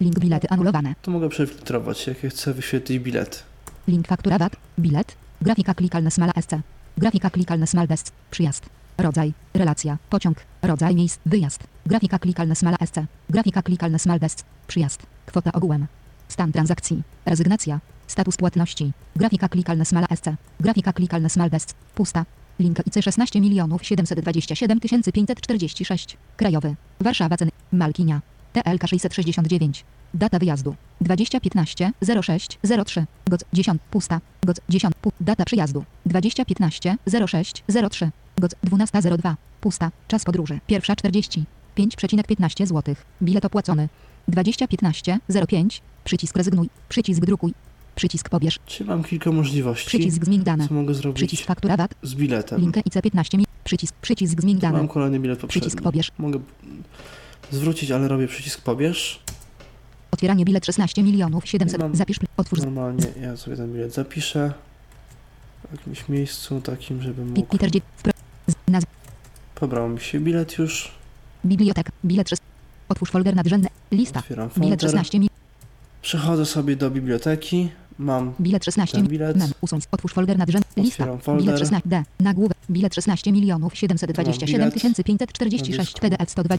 link 0.00 0.18
bilety 0.18 0.48
anulowane. 0.48 0.94
Tu 1.02 1.10
mogę 1.10 1.28
przefiltrować, 1.28 2.06
jakie 2.06 2.30
chcę 2.30 2.54
wyświetlić 2.54 2.98
bilet. 2.98 3.44
Link 3.88 4.08
faktura 4.08 4.38
VAT, 4.38 4.56
bilet, 4.78 5.16
grafika 5.42 5.74
klikalne 5.74 6.10
smala 6.10 6.32
SC, 6.40 6.50
grafika 6.98 7.30
klikalne 7.30 7.66
small 7.66 7.86
desk, 7.86 8.12
przyjazd, 8.30 8.66
rodzaj, 8.98 9.32
relacja, 9.54 9.98
pociąg, 10.10 10.38
rodzaj 10.62 10.94
miejsc, 10.94 11.18
wyjazd, 11.26 11.62
grafika 11.86 12.18
klikalne 12.18 12.56
smala 12.56 12.76
SC, 12.86 12.96
grafika 13.30 13.62
klikalne 13.62 13.98
small 13.98 14.18
desk, 14.18 14.44
przyjazd, 14.66 15.02
kwota 15.26 15.52
ogółem, 15.52 15.86
stan 16.28 16.52
transakcji, 16.52 17.02
rezygnacja, 17.26 17.80
status 18.06 18.36
płatności, 18.36 18.92
grafika 19.16 19.48
klikalne 19.48 19.84
smala 19.84 20.06
SC, 20.16 20.26
grafika 20.60 20.92
klikalne 20.92 21.30
small 21.30 21.50
desk, 21.50 21.74
pusta, 21.94 22.24
link 22.58 22.78
IC 22.86 23.04
16 23.04 23.40
milionów 23.40 23.86
727 23.86 24.80
546, 24.80 26.16
krajowy, 26.36 26.74
Warszawa 27.00 27.36
ceny, 27.36 27.50
Malkinia, 27.72 28.20
TLK 28.52 28.86
669, 28.86 29.84
data 30.14 30.38
wyjazdu, 30.38 30.74
2015 31.00 31.92
06 32.22 32.58
03 32.86 33.04
goc 33.30 33.40
10 33.52 33.80
pusta. 33.90 34.20
Goc 34.46 34.56
10 34.68 34.94
pu, 35.00 35.12
data 35.20 35.44
przyjazdu. 35.44 35.84
2015 36.06 36.96
06 37.26 37.64
03 37.90 38.10
goc 38.38 38.54
12.02 38.66 39.34
pusta. 39.60 39.90
Czas 40.08 40.24
podróży. 40.24 40.60
Pierwsza 40.66 40.96
40 40.96 41.44
5,15 41.76 42.66
zł 42.66 42.94
bilet 43.22 43.44
opłacony. 43.44 43.88
2015 44.28 45.18
05 45.48 45.82
przycisk 46.04 46.36
rezygnuj. 46.36 46.68
Przycisk 46.88 47.20
drukuj. 47.24 47.54
Przycisk 47.94 48.28
pobierz. 48.28 48.58
Czyli 48.66 48.88
mam 48.90 49.04
kilka 49.04 49.32
możliwości, 49.32 49.86
przycisk 49.86 50.24
zmień 50.24 50.42
dane. 50.42 50.68
Co 50.68 50.74
mogę 50.74 50.94
zrobić? 50.94 51.16
Przycisk 51.16 51.44
faktura 51.46 51.76
VAT. 51.76 51.94
Z 52.02 52.14
biletem. 52.14 52.60
link 52.60 52.76
IC 52.86 52.94
15 53.02 53.38
mi 53.38 53.44
przycisk 53.64 53.94
przycisk 53.94 54.40
zmień 54.40 54.58
Tu 54.60 54.66
mam 54.66 54.72
dane. 54.74 54.88
kolejny 54.88 55.20
bilet 55.20 55.38
poprzedni. 55.38 55.60
przycisk 55.68 55.82
pobierz. 55.82 56.12
Mogę 56.18 56.40
zwrócić, 57.50 57.90
ale 57.90 58.08
robię 58.08 58.28
przycisk 58.28 58.60
pobierz. 58.60 59.22
otwieranie 60.10 60.44
bilet 60.44 60.66
16 60.66 61.02
milionów 61.02 61.48
700 61.48 61.80
Mam- 61.80 61.94
zapisz 61.96 62.18
otwórz 62.36 62.60
Normalnie 62.60 63.04
ja 63.22 63.36
sobie 63.36 63.56
ten 63.56 63.72
bilet 63.72 63.94
zapiszę 63.94 64.52
w 65.68 65.72
jakimś 65.72 66.08
miejscu 66.08 66.60
takim, 66.60 67.02
żebym 67.02 67.28
mógł... 67.28 67.58
Peter 67.58 67.70
Pobrał 69.54 69.88
mi 69.88 70.00
się 70.00 70.20
bilet 70.20 70.58
już. 70.58 70.92
biblioteka 71.44 71.92
bilet 72.04 72.28
6 72.28 72.42
otwórz 72.88 73.10
folder 73.10 73.36
nadrzędny 73.36 73.68
lista 73.92 74.20
Otwieram 74.20 74.48
bilet 74.48 74.80
folder. 74.80 74.90
16 74.90 75.18
mi 75.20 75.28
Przechodzę 76.02 76.46
sobie 76.46 76.76
do 76.76 76.90
biblioteki. 76.90 77.68
Mam 77.98 78.34
Bilet 78.40 78.64
16 78.64 78.92
ten 78.96 79.02
mi- 79.02 79.08
bilet. 79.08 79.36
mem, 79.36 79.50
usuń, 79.60 79.80
otwórz 79.92 80.12
folder 80.12 80.38
nadrzędny, 80.38 80.82
lista, 80.82 81.16
folder. 81.16 81.44
bilet 81.44 81.58
16, 81.58 81.88
D, 81.88 82.02
nagłówek, 82.20 82.58
bilet 82.70 82.94
16 82.94 83.32
milionów 83.32 83.76
727 83.76 84.60
bilet. 84.60 84.74
546, 84.74 85.78
Na 85.78 85.84
dysku. 85.84 86.00
PDF 86.00 86.30
102, 86.30 86.58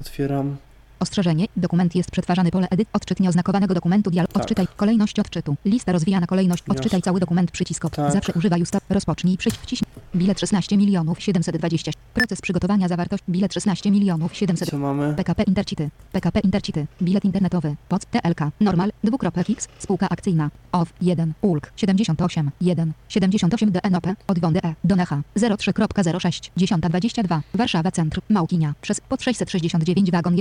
Otwieram. 0.00 0.58
Ostrzeżenie, 1.00 1.46
dokument 1.56 1.94
jest 1.94 2.10
przetwarzany. 2.10 2.50
Pole 2.50 2.68
edyt, 2.70 2.88
odczyt 2.92 3.20
nieoznakowanego 3.20 3.74
dokumentu, 3.74 4.10
dial, 4.10 4.26
Tak. 4.26 4.42
odczytaj, 4.42 4.66
kolejność. 4.76 5.18
Odczytu, 5.18 5.56
lista 5.64 5.92
rozwijana, 5.92 6.26
kolejność, 6.26 6.64
odczytaj 6.68 7.02
cały 7.02 7.20
dokument, 7.20 7.50
przycisk. 7.50 7.90
Tak. 7.90 8.12
zawsze 8.12 8.32
używaj 8.32 8.62
ustaw, 8.62 8.82
rozpocznij, 8.90 9.36
przycisk, 9.36 9.62
wciśnij, 9.62 9.88
bilet 10.14 10.40
16 10.40 10.76
milionów 10.76 11.22
720, 11.22 11.92
proces 12.14 12.40
przygotowania. 12.40 12.88
Zawartość, 12.88 13.24
bilet 13.28 13.54
16 13.54 13.90
milionów 13.90 14.36
700, 14.36 14.70
Co 14.70 14.78
mamy? 14.78 15.14
PKP 15.14 15.42
Intercity, 15.42 15.90
PKP 16.12 16.40
Intercity, 16.40 16.86
bilet 17.02 17.24
internetowy, 17.24 17.76
POC, 17.88 18.06
TLK, 18.06 18.40
normal, 18.60 18.90
dwukropek 19.04 19.50
X, 19.50 19.68
spółka 19.78 20.08
akcyjna, 20.08 20.50
OW, 20.72 20.86
1, 21.00 21.32
ULK, 21.42 21.72
78, 21.76 22.50
1, 22.60 22.92
78 23.08 23.72
DNOP, 23.72 24.06
odwądy 24.26 24.60
E, 24.64 24.74
Donecha, 24.84 25.22
03.06, 25.36 26.50
10.22, 26.56 27.40
Warszawa 27.54 27.90
Centr, 27.90 28.20
Małkinia, 28.28 28.74
przez. 28.82 29.00
Pod 29.00 29.22
669 29.22 30.10
wagon 30.10 30.36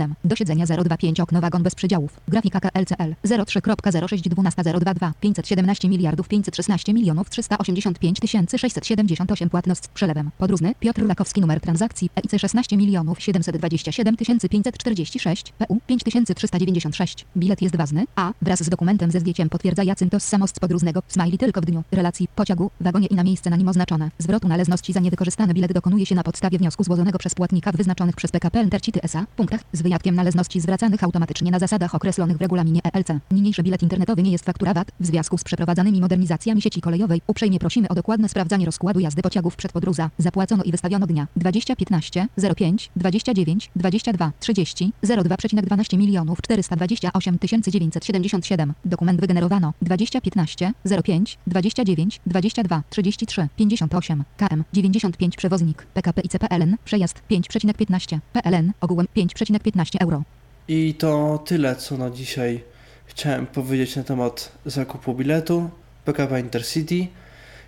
101M, 0.00 0.14
do 0.24 0.36
siedzenia 0.36 0.66
025 0.66 1.20
okno 1.20 1.40
wagon 1.40 1.62
bez 1.62 1.74
przydziałów, 1.74 2.20
grafika 2.28 2.60
KLCL, 2.60 3.14
03.06 3.24 4.22
12.022, 4.22 5.12
517 5.20 5.88
miliardów 5.88 6.28
516 6.28 6.94
milionów 6.94 7.30
385 7.30 8.20
tysięcy 8.20 8.58
678 8.58 9.50
płatność 9.50 9.84
z 9.84 9.88
przelewem, 9.88 10.30
podróżny, 10.38 10.74
Piotr 10.80 11.06
Rakowski 11.06 11.40
numer 11.40 11.60
transakcji, 11.60 12.10
EIC 12.16 12.40
16 12.40 12.76
milionów 12.76 13.22
727 13.22 14.16
546, 14.16 15.52
PU 15.58 15.80
5396, 15.86 17.26
bilet 17.36 17.62
jest 17.62 17.76
ważny, 17.76 18.04
A, 18.16 18.32
wraz 18.42 18.62
z 18.64 18.68
dokumentem 18.68 19.10
ze 19.10 19.20
zdjęciem 19.20 19.48
potwierdzającym 19.48 20.10
tożsamość 20.10 20.54
podróżnego, 20.60 21.02
smiley 21.08 21.38
tylko 21.38 21.60
w 21.60 21.64
dniu, 21.64 21.82
relacji, 21.92 22.28
pociągu, 22.34 22.70
wagonie 22.80 23.06
i 23.06 23.14
na 23.14 23.24
miejsce 23.24 23.50
na 23.50 23.56
nim 23.56 23.68
oznaczone, 23.68 24.10
zwrotu 24.18 24.48
należności 24.48 24.92
za 24.92 25.00
niewykorzystany 25.00 25.54
bilet 25.54 25.72
dokonuje 25.72 26.06
się 26.06 26.14
na 26.14 26.22
podstawie 26.22 26.58
wniosku 26.58 26.84
złożonego 26.84 27.18
przez 27.18 27.34
płatnika 27.34 27.72
w 27.72 27.76
wyznaczonych 27.76 28.16
przez 28.16 28.30
PKP 28.30 28.62
Intercity 28.62 29.02
SA, 29.02 29.26
punktach, 29.36 29.60
z 29.72 29.82
wyjątkiem 29.90 30.14
należności 30.14 30.60
zwracanych 30.60 31.04
automatycznie 31.04 31.50
na 31.50 31.58
zasadach 31.58 31.94
określonych 31.94 32.36
w 32.36 32.40
regulaminie 32.40 32.80
ELC. 32.92 33.08
Niniejszy 33.30 33.62
bilet 33.62 33.82
internetowy 33.82 34.22
nie 34.22 34.32
jest 34.32 34.44
faktura 34.44 34.74
VAT. 34.74 34.92
W 35.00 35.06
związku 35.06 35.38
z 35.38 35.44
przeprowadzanymi 35.44 36.00
modernizacjami 36.00 36.62
sieci 36.62 36.80
kolejowej 36.80 37.22
uprzejmie 37.26 37.58
prosimy 37.58 37.88
o 37.88 37.94
dokładne 37.94 38.28
sprawdzanie 38.28 38.66
rozkładu 38.66 39.00
jazdy 39.00 39.22
pociągów 39.22 39.56
przed 39.56 39.72
podróża. 39.72 40.10
Zapłacono 40.18 40.62
i 40.62 40.70
wystawiono 40.70 41.06
dnia 41.06 41.26
2015 41.36 42.28
05 42.56 42.90
29 42.96 43.70
22 43.76 44.32
30 44.40 44.92
02,12 45.02 45.98
milionów 45.98 46.42
428 46.42 47.38
977. 47.66 48.74
Dokument 48.84 49.20
wygenerowano 49.20 49.72
2015 49.82 50.72
05 51.04 51.38
29 51.46 52.20
22 52.26 52.82
33 52.90 53.48
58 53.56 54.24
KM 54.36 54.64
95 54.72 55.36
przewoznik 55.36 55.86
PKP 55.94 56.20
ICPLN 56.20 56.76
przejazd 56.84 57.22
5,15 57.30 58.18
PLN 58.32 58.72
ogółem 58.80 59.06
5,15 59.16 59.79
euro. 60.00 60.22
I 60.68 60.94
to 60.94 61.42
tyle, 61.46 61.76
co 61.76 61.96
na 61.96 62.10
dzisiaj 62.10 62.60
chciałem 63.06 63.46
powiedzieć 63.46 63.96
na 63.96 64.04
temat 64.04 64.52
zakupu 64.66 65.14
biletu 65.14 65.70
PKP 66.04 66.40
Intercity. 66.40 67.06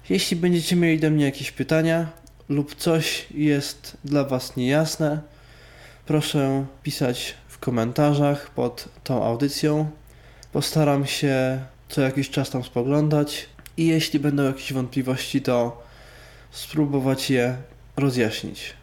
Jeśli 0.08 0.36
będziecie 0.36 0.76
mieli 0.76 1.00
do 1.00 1.10
mnie 1.10 1.24
jakieś 1.24 1.52
pytania 1.52 2.06
lub 2.48 2.74
coś 2.74 3.26
jest 3.30 3.96
dla 4.04 4.24
Was 4.24 4.56
niejasne, 4.56 5.20
proszę 6.06 6.66
pisać 6.82 7.34
w 7.48 7.58
komentarzach 7.58 8.50
pod 8.50 8.88
tą 9.04 9.24
audycją. 9.24 9.90
Postaram 10.52 11.06
się 11.06 11.60
co 11.88 12.00
jakiś 12.00 12.30
czas 12.30 12.50
tam 12.50 12.64
spoglądać 12.64 13.48
i 13.76 13.86
jeśli 13.86 14.20
będą 14.20 14.42
jakieś 14.42 14.72
wątpliwości, 14.72 15.42
to 15.42 15.82
spróbować 16.50 17.30
je 17.30 17.56
rozjaśnić. 17.96 18.74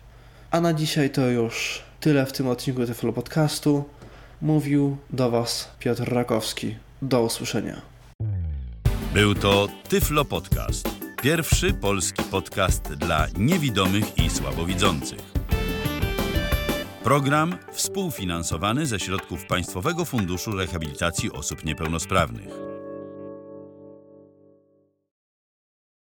A 0.51 0.61
na 0.61 0.73
dzisiaj 0.73 1.09
to 1.09 1.27
już 1.27 1.83
tyle 1.99 2.25
w 2.25 2.31
tym 2.31 2.47
odcinku 2.47 2.85
Tyflo 2.85 3.13
Podcastu. 3.13 3.83
Mówił 4.41 4.97
do 5.09 5.31
Was 5.31 5.69
Piotr 5.79 6.13
Rakowski. 6.13 6.75
Do 7.01 7.23
usłyszenia. 7.23 7.81
Był 9.13 9.35
to 9.35 9.67
Tyflo 9.89 10.25
Podcast. 10.25 10.89
Pierwszy 11.21 11.73
polski 11.73 12.23
podcast 12.23 12.93
dla 12.93 13.27
niewidomych 13.37 14.17
i 14.17 14.29
słabowidzących. 14.29 15.19
Program 17.03 17.55
współfinansowany 17.71 18.85
ze 18.85 18.99
środków 18.99 19.45
Państwowego 19.45 20.05
Funduszu 20.05 20.51
Rehabilitacji 20.51 21.31
Osób 21.31 21.65
Niepełnosprawnych. 21.65 22.68